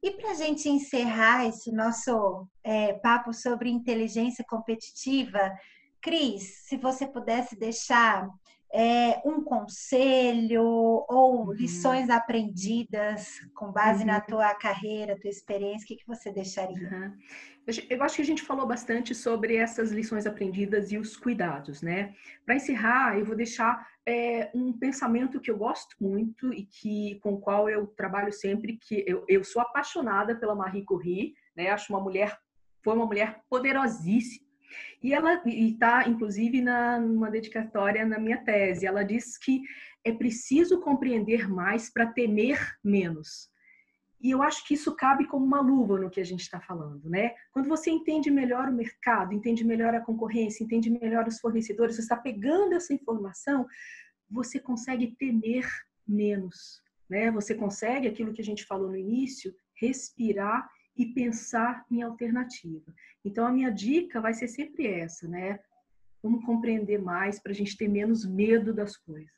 E 0.00 0.12
para 0.12 0.30
a 0.30 0.34
gente 0.34 0.68
encerrar 0.68 1.44
esse 1.44 1.72
nosso 1.72 2.46
é, 2.62 2.92
papo 2.92 3.32
sobre 3.32 3.68
inteligência 3.68 4.44
competitiva, 4.48 5.52
Cris, 6.00 6.68
se 6.68 6.76
você 6.76 7.04
pudesse 7.04 7.58
deixar 7.58 8.28
é, 8.76 9.22
um 9.24 9.40
conselho 9.40 10.64
ou 10.64 11.46
uhum. 11.46 11.52
lições 11.52 12.10
aprendidas 12.10 13.28
com 13.54 13.70
base 13.70 14.00
uhum. 14.00 14.08
na 14.08 14.20
tua 14.20 14.52
carreira, 14.56 15.18
tua 15.20 15.30
experiência, 15.30 15.84
o 15.84 15.86
que, 15.86 15.96
que 15.96 16.06
você 16.06 16.32
deixaria? 16.32 16.90
Uhum. 16.90 17.16
Eu 17.88 18.02
acho 18.02 18.16
que 18.16 18.22
a 18.22 18.26
gente 18.26 18.42
falou 18.42 18.66
bastante 18.66 19.14
sobre 19.14 19.56
essas 19.56 19.92
lições 19.92 20.26
aprendidas 20.26 20.90
e 20.90 20.98
os 20.98 21.16
cuidados, 21.16 21.80
né? 21.80 22.12
Para 22.44 22.56
encerrar, 22.56 23.16
eu 23.16 23.24
vou 23.24 23.36
deixar 23.36 23.86
é, 24.04 24.50
um 24.52 24.72
pensamento 24.72 25.40
que 25.40 25.50
eu 25.50 25.56
gosto 25.56 25.96
muito 26.00 26.52
e 26.52 26.66
que 26.66 27.18
com 27.22 27.34
o 27.34 27.40
qual 27.40 27.70
eu 27.70 27.86
trabalho 27.86 28.32
sempre, 28.32 28.76
que 28.76 29.04
eu, 29.06 29.24
eu 29.28 29.44
sou 29.44 29.62
apaixonada 29.62 30.34
pela 30.34 30.54
Marie 30.54 30.84
Curie, 30.84 31.32
né? 31.56 31.70
Acho 31.70 31.92
uma 31.92 32.02
mulher, 32.02 32.36
foi 32.82 32.94
uma 32.94 33.06
mulher 33.06 33.40
poderosíssima. 33.48 34.43
E 35.02 35.12
ela 35.12 35.42
está, 35.46 36.08
inclusive, 36.08 36.60
na, 36.60 36.98
numa 36.98 37.30
dedicatória 37.30 38.04
na 38.04 38.18
minha 38.18 38.38
tese. 38.38 38.86
Ela 38.86 39.02
diz 39.02 39.36
que 39.38 39.62
é 40.04 40.12
preciso 40.12 40.80
compreender 40.80 41.48
mais 41.48 41.90
para 41.90 42.06
temer 42.06 42.58
menos. 42.82 43.50
E 44.24 44.30
eu 44.30 44.42
acho 44.42 44.66
que 44.66 44.72
isso 44.72 44.96
cabe 44.96 45.26
como 45.26 45.44
uma 45.44 45.60
luva 45.60 45.98
no 45.98 46.08
que 46.08 46.20
a 46.20 46.24
gente 46.24 46.40
está 46.40 46.58
falando, 46.58 47.10
né? 47.10 47.34
Quando 47.52 47.68
você 47.68 47.90
entende 47.90 48.30
melhor 48.30 48.68
o 48.68 48.72
mercado, 48.72 49.34
entende 49.34 49.62
melhor 49.62 49.94
a 49.94 50.00
concorrência, 50.00 50.64
entende 50.64 50.88
melhor 50.88 51.28
os 51.28 51.38
fornecedores, 51.38 51.96
você 51.96 52.00
está 52.00 52.16
pegando 52.16 52.72
essa 52.72 52.94
informação, 52.94 53.66
você 54.30 54.58
consegue 54.58 55.14
temer 55.18 55.68
menos, 56.08 56.82
né? 57.06 57.30
Você 57.32 57.54
consegue, 57.54 58.08
aquilo 58.08 58.32
que 58.32 58.40
a 58.40 58.44
gente 58.44 58.64
falou 58.64 58.88
no 58.88 58.96
início, 58.96 59.54
respirar 59.78 60.66
e 60.96 61.06
pensar 61.06 61.84
em 61.90 62.02
alternativa. 62.02 62.94
Então, 63.24 63.46
a 63.46 63.52
minha 63.52 63.70
dica 63.70 64.20
vai 64.20 64.34
ser 64.34 64.48
sempre 64.48 64.86
essa, 64.86 65.26
né? 65.26 65.58
Vamos 66.22 66.44
compreender 66.44 66.98
mais 66.98 67.40
para 67.40 67.52
a 67.52 67.54
gente 67.54 67.76
ter 67.76 67.88
menos 67.88 68.24
medo 68.24 68.72
das 68.72 68.96
coisas. 68.96 69.32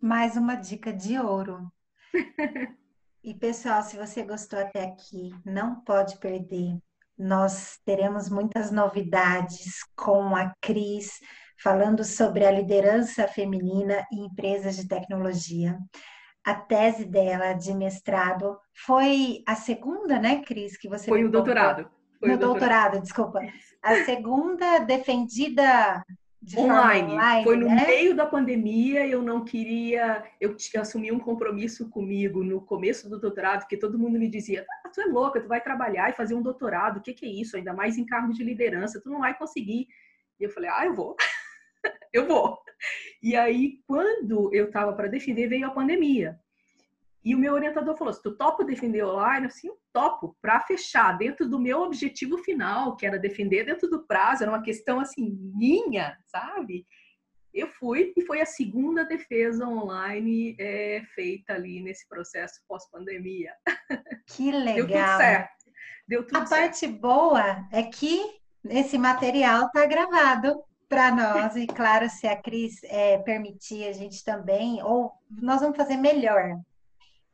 Mais 0.00 0.36
uma 0.36 0.56
dica 0.56 0.92
de 0.92 1.18
ouro. 1.18 1.72
E 3.24 3.32
pessoal, 3.32 3.84
se 3.84 3.96
você 3.96 4.24
gostou 4.24 4.58
até 4.58 4.82
aqui, 4.82 5.30
não 5.44 5.80
pode 5.82 6.18
perder. 6.18 6.76
Nós 7.16 7.78
teremos 7.84 8.28
muitas 8.28 8.72
novidades 8.72 9.84
com 9.94 10.34
a 10.34 10.52
Cris, 10.60 11.20
falando 11.62 12.02
sobre 12.02 12.44
a 12.44 12.50
liderança 12.50 13.28
feminina 13.28 14.04
em 14.12 14.26
empresas 14.26 14.74
de 14.74 14.88
tecnologia. 14.88 15.78
A 16.44 16.54
tese 16.54 17.04
dela 17.04 17.52
de 17.52 17.72
mestrado 17.72 18.58
foi 18.72 19.42
a 19.46 19.54
segunda, 19.54 20.18
né, 20.18 20.42
Cris, 20.42 20.76
que 20.76 20.88
você 20.88 21.08
Foi 21.08 21.24
o 21.24 21.30
doutorado. 21.30 21.88
Foi 22.18 22.28
no 22.28 22.34
o 22.34 22.38
doutorado, 22.38 22.92
doutorado, 22.92 23.02
desculpa. 23.02 23.40
A 23.82 24.04
segunda 24.04 24.78
defendida 24.80 26.04
online. 26.56 27.12
online. 27.12 27.44
Foi 27.44 27.56
no 27.56 27.66
né? 27.66 27.86
meio 27.86 28.16
da 28.16 28.26
pandemia, 28.26 29.06
eu 29.06 29.22
não 29.22 29.44
queria. 29.44 30.24
Eu 30.40 30.56
assumi 30.78 31.12
um 31.12 31.18
compromisso 31.18 31.88
comigo 31.88 32.42
no 32.42 32.60
começo 32.60 33.08
do 33.08 33.20
doutorado, 33.20 33.60
porque 33.60 33.76
todo 33.76 33.98
mundo 33.98 34.18
me 34.18 34.28
dizia: 34.28 34.66
ah, 34.84 34.88
tu 34.88 35.00
é 35.00 35.06
louca, 35.06 35.40
tu 35.40 35.48
vai 35.48 35.60
trabalhar 35.60 36.10
e 36.10 36.14
fazer 36.14 36.34
um 36.34 36.42
doutorado, 36.42 36.98
o 36.98 37.00
que, 37.00 37.12
que 37.12 37.26
é 37.26 37.28
isso? 37.28 37.56
Ainda 37.56 37.72
mais 37.72 37.96
em 37.96 38.04
cargo 38.04 38.32
de 38.32 38.42
liderança, 38.42 39.00
tu 39.00 39.10
não 39.10 39.20
vai 39.20 39.36
conseguir. 39.36 39.86
E 40.40 40.44
eu 40.44 40.50
falei: 40.50 40.70
ah, 40.70 40.84
eu 40.86 40.94
vou. 40.94 41.14
eu 42.12 42.26
vou. 42.26 42.58
E 43.22 43.36
aí, 43.36 43.80
quando 43.86 44.52
eu 44.52 44.66
estava 44.66 44.92
para 44.92 45.08
defender, 45.08 45.48
veio 45.48 45.66
a 45.66 45.70
pandemia. 45.70 46.38
E 47.24 47.34
o 47.34 47.38
meu 47.38 47.54
orientador 47.54 47.96
falou: 47.96 48.12
se 48.12 48.22
tu 48.22 48.36
topa 48.36 48.64
defender 48.64 49.04
online, 49.04 49.46
assim, 49.46 49.68
eu 49.68 49.78
topo, 49.92 50.36
para 50.40 50.60
fechar 50.60 51.16
dentro 51.16 51.48
do 51.48 51.58
meu 51.58 51.82
objetivo 51.82 52.38
final, 52.38 52.96
que 52.96 53.06
era 53.06 53.18
defender 53.18 53.64
dentro 53.64 53.88
do 53.88 54.04
prazo, 54.04 54.42
era 54.42 54.50
uma 54.50 54.62
questão 54.62 54.98
assim, 54.98 55.30
minha, 55.54 56.18
sabe? 56.26 56.86
Eu 57.54 57.68
fui 57.68 58.12
e 58.16 58.24
foi 58.24 58.40
a 58.40 58.46
segunda 58.46 59.04
defesa 59.04 59.66
online 59.68 60.56
é, 60.58 61.02
feita 61.14 61.52
ali 61.52 61.82
nesse 61.82 62.08
processo 62.08 62.62
pós-pandemia. 62.66 63.52
Que 64.26 64.50
legal! 64.50 64.86
Deu 64.88 64.88
tudo 64.88 65.16
certo. 65.18 65.72
Deu 66.08 66.26
tudo 66.26 66.42
a 66.42 66.46
certo. 66.46 66.60
parte 66.60 66.86
boa 66.86 67.68
é 67.70 67.82
que 67.82 68.40
esse 68.64 68.96
material 68.96 69.66
está 69.66 69.84
gravado 69.84 70.64
para 70.92 71.10
nós, 71.10 71.56
e 71.56 71.66
claro, 71.66 72.06
se 72.10 72.26
a 72.26 72.36
Cris 72.36 72.84
é, 72.84 73.16
permitir, 73.16 73.88
a 73.88 73.92
gente 73.92 74.22
também, 74.22 74.82
ou 74.82 75.10
nós 75.30 75.62
vamos 75.62 75.74
fazer 75.74 75.96
melhor. 75.96 76.60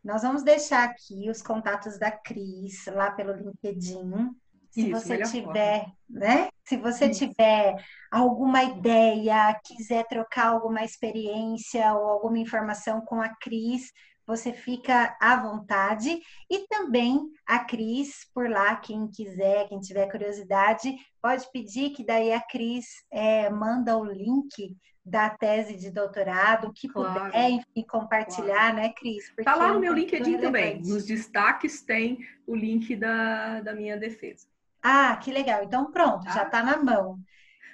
Nós 0.04 0.22
vamos 0.22 0.44
deixar 0.44 0.84
aqui 0.84 1.28
os 1.28 1.42
contatos 1.42 1.98
da 1.98 2.08
Cris 2.08 2.86
lá 2.86 3.10
pelo 3.10 3.32
LinkedIn. 3.32 4.30
Se 4.70 4.82
Isso, 4.82 4.90
você 4.90 5.22
tiver, 5.24 5.80
forma. 5.80 5.96
né? 6.08 6.48
Se 6.64 6.76
você 6.76 7.06
Isso. 7.06 7.26
tiver 7.26 7.74
alguma 8.12 8.62
ideia, 8.62 9.58
quiser 9.64 10.06
trocar 10.06 10.46
alguma 10.50 10.84
experiência 10.84 11.92
ou 11.94 12.06
alguma 12.06 12.38
informação 12.38 13.00
com 13.00 13.20
a 13.20 13.28
Cris, 13.40 13.90
você 14.28 14.52
fica 14.52 15.16
à 15.18 15.36
vontade. 15.36 16.20
E 16.50 16.68
também 16.68 17.18
a 17.46 17.60
Cris, 17.60 18.28
por 18.34 18.48
lá, 18.48 18.76
quem 18.76 19.08
quiser, 19.08 19.66
quem 19.68 19.80
tiver 19.80 20.10
curiosidade, 20.10 20.94
pode 21.20 21.50
pedir 21.50 21.90
que 21.90 22.04
daí 22.04 22.30
a 22.30 22.40
Cris 22.40 22.84
é, 23.10 23.48
manda 23.48 23.96
o 23.96 24.04
link 24.04 24.76
da 25.02 25.30
tese 25.30 25.74
de 25.74 25.90
doutorado, 25.90 26.70
que 26.74 26.86
claro. 26.86 27.24
puder, 27.24 27.50
enfim, 27.50 27.86
compartilhar, 27.88 28.72
claro. 28.72 28.76
né, 28.76 28.92
Cris? 28.92 29.32
Está 29.38 29.54
lá 29.54 29.72
no 29.72 29.80
meu 29.80 29.94
LinkedIn 29.94 30.36
também. 30.36 30.82
Nos 30.82 31.06
destaques 31.06 31.80
tem 31.80 32.18
o 32.46 32.54
link 32.54 32.94
da, 32.94 33.62
da 33.62 33.74
minha 33.74 33.96
defesa. 33.96 34.46
Ah, 34.82 35.16
que 35.16 35.32
legal. 35.32 35.64
Então, 35.64 35.90
pronto, 35.90 36.24
tá? 36.24 36.32
já 36.32 36.42
está 36.42 36.62
na 36.62 36.76
mão. 36.76 37.18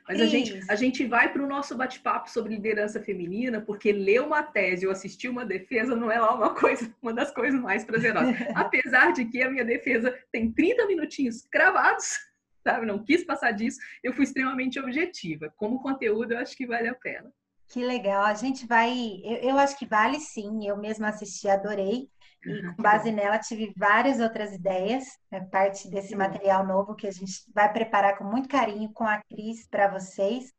Mas 0.07 0.21
a 0.21 0.27
gente, 0.27 0.61
a 0.69 0.75
gente 0.75 1.07
vai 1.07 1.33
para 1.33 1.43
o 1.43 1.47
nosso 1.47 1.75
bate-papo 1.75 2.31
sobre 2.31 2.55
liderança 2.55 3.01
feminina, 3.01 3.61
porque 3.61 3.91
ler 3.91 4.21
uma 4.21 4.43
tese 4.43 4.87
ou 4.87 4.93
assistir 4.93 5.29
uma 5.29 5.47
defesa 5.47 5.97
não 5.97 6.11
é 6.11 6.21
lá 6.21 6.35
uma 6.35 6.55
coisa, 6.55 6.95
uma 7.01 7.13
das 7.13 7.33
coisas 7.33 7.59
mais 7.59 7.85
prazerosas. 7.85 8.35
Apesar 8.55 9.13
de 9.13 9.25
que 9.25 9.43
a 9.43 9.51
minha 9.51 9.65
defesa 9.65 10.15
tem 10.31 10.53
30 10.53 10.87
minutinhos 10.87 11.47
cravados, 11.51 12.19
sabe? 12.63 12.85
Não 12.85 13.03
quis 13.03 13.25
passar 13.25 13.53
disso, 13.53 13.79
eu 14.03 14.13
fui 14.13 14.25
extremamente 14.25 14.79
objetiva. 14.79 15.53
Como 15.57 15.83
conteúdo, 15.83 16.33
eu 16.33 16.39
acho 16.39 16.55
que 16.55 16.67
vale 16.67 16.89
a 16.89 16.95
pena. 16.95 17.33
Que 17.69 17.83
legal. 17.83 18.25
A 18.25 18.35
gente 18.35 18.67
vai. 18.67 18.93
Eu, 19.25 19.51
eu 19.51 19.59
acho 19.59 19.79
que 19.79 19.87
vale 19.87 20.21
sim. 20.21 20.69
Eu 20.69 20.77
mesma 20.77 21.09
assisti, 21.09 21.49
adorei. 21.49 22.11
E 22.47 22.63
com 22.75 22.83
base 22.83 23.11
nela, 23.11 23.39
tive 23.39 23.73
várias 23.77 24.21
outras 24.21 24.53
ideias, 24.53 25.05
é 25.31 25.41
parte 25.41 25.89
desse 25.91 26.15
material 26.15 26.67
novo 26.67 26.95
que 26.95 27.07
a 27.07 27.11
gente 27.11 27.33
vai 27.55 27.73
preparar 27.73 28.19
com 28.19 28.25
muito 28.25 28.49
carinho 28.49 28.93
com 28.93 29.05
a 29.05 29.23
Cris 29.23 29.67
para 29.69 29.89
vocês. 29.89 30.53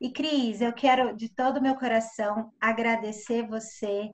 E 0.00 0.10
Cris, 0.10 0.60
eu 0.60 0.72
quero 0.72 1.14
de 1.14 1.28
todo 1.28 1.58
o 1.58 1.62
meu 1.62 1.74
coração 1.74 2.52
agradecer 2.60 3.46
você 3.46 4.10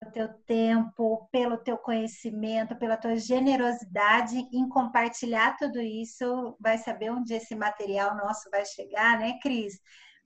pelo 0.00 0.12
teu 0.12 0.28
tempo, 0.46 1.28
pelo 1.30 1.56
teu 1.58 1.76
conhecimento, 1.76 2.76
pela 2.76 2.96
tua 2.96 3.16
generosidade 3.16 4.36
em 4.52 4.68
compartilhar 4.68 5.56
tudo 5.56 5.80
isso. 5.80 6.56
Vai 6.60 6.78
saber 6.78 7.10
onde 7.10 7.34
esse 7.34 7.54
material 7.54 8.16
nosso 8.16 8.50
vai 8.50 8.64
chegar, 8.64 9.18
né, 9.18 9.38
Cris? 9.40 9.78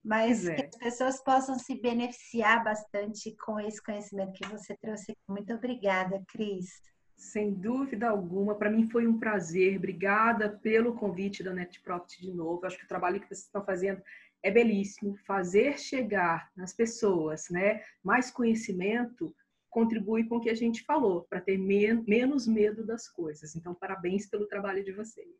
Mas 0.04 0.46
é. 0.46 0.56
que 0.56 0.62
as 0.64 0.76
pessoas 0.76 1.22
possam 1.22 1.58
se 1.58 1.80
beneficiar 1.80 2.64
bastante 2.64 3.36
com 3.36 3.60
esse 3.60 3.82
conhecimento 3.82 4.32
que 4.32 4.48
você 4.48 4.76
trouxe. 4.76 5.16
Muito 5.28 5.54
obrigada, 5.54 6.22
Cris. 6.28 6.68
Sem 7.16 7.54
dúvida 7.54 8.08
alguma, 8.08 8.56
para 8.56 8.70
mim 8.70 8.88
foi 8.90 9.06
um 9.06 9.18
prazer. 9.18 9.76
Obrigada 9.76 10.58
pelo 10.58 10.94
convite 10.94 11.44
da 11.44 11.54
NetProfit 11.54 12.20
de 12.20 12.32
novo. 12.32 12.66
Acho 12.66 12.78
que 12.78 12.84
o 12.84 12.88
trabalho 12.88 13.20
que 13.20 13.28
vocês 13.28 13.44
estão 13.44 13.64
fazendo 13.64 14.02
é 14.42 14.50
belíssimo. 14.50 15.16
Fazer 15.24 15.78
chegar 15.78 16.50
nas 16.56 16.74
pessoas, 16.74 17.48
né, 17.48 17.82
mais 18.02 18.30
conhecimento 18.30 19.32
contribui 19.70 20.24
com 20.28 20.36
o 20.36 20.40
que 20.40 20.50
a 20.50 20.54
gente 20.54 20.84
falou, 20.84 21.24
para 21.30 21.40
ter 21.40 21.56
men 21.56 22.04
menos 22.06 22.46
medo 22.46 22.84
das 22.84 23.08
coisas. 23.08 23.56
Então, 23.56 23.74
parabéns 23.74 24.28
pelo 24.28 24.46
trabalho 24.46 24.84
de 24.84 24.92
vocês. 24.92 25.34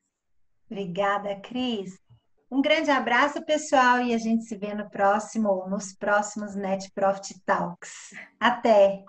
Obrigada, 0.70 1.38
Cris. 1.40 2.02
Um 2.53 2.61
grande 2.61 2.91
abraço, 2.91 3.43
pessoal, 3.47 4.03
e 4.03 4.12
a 4.12 4.19
gente 4.19 4.45
se 4.45 4.55
vê 4.59 4.75
no 4.75 4.91
próximo, 4.91 5.67
nos 5.71 5.95
próximos 5.95 6.55
Net 6.55 6.93
Profit 6.95 7.41
Talks. 7.47 8.11
Até! 8.38 9.03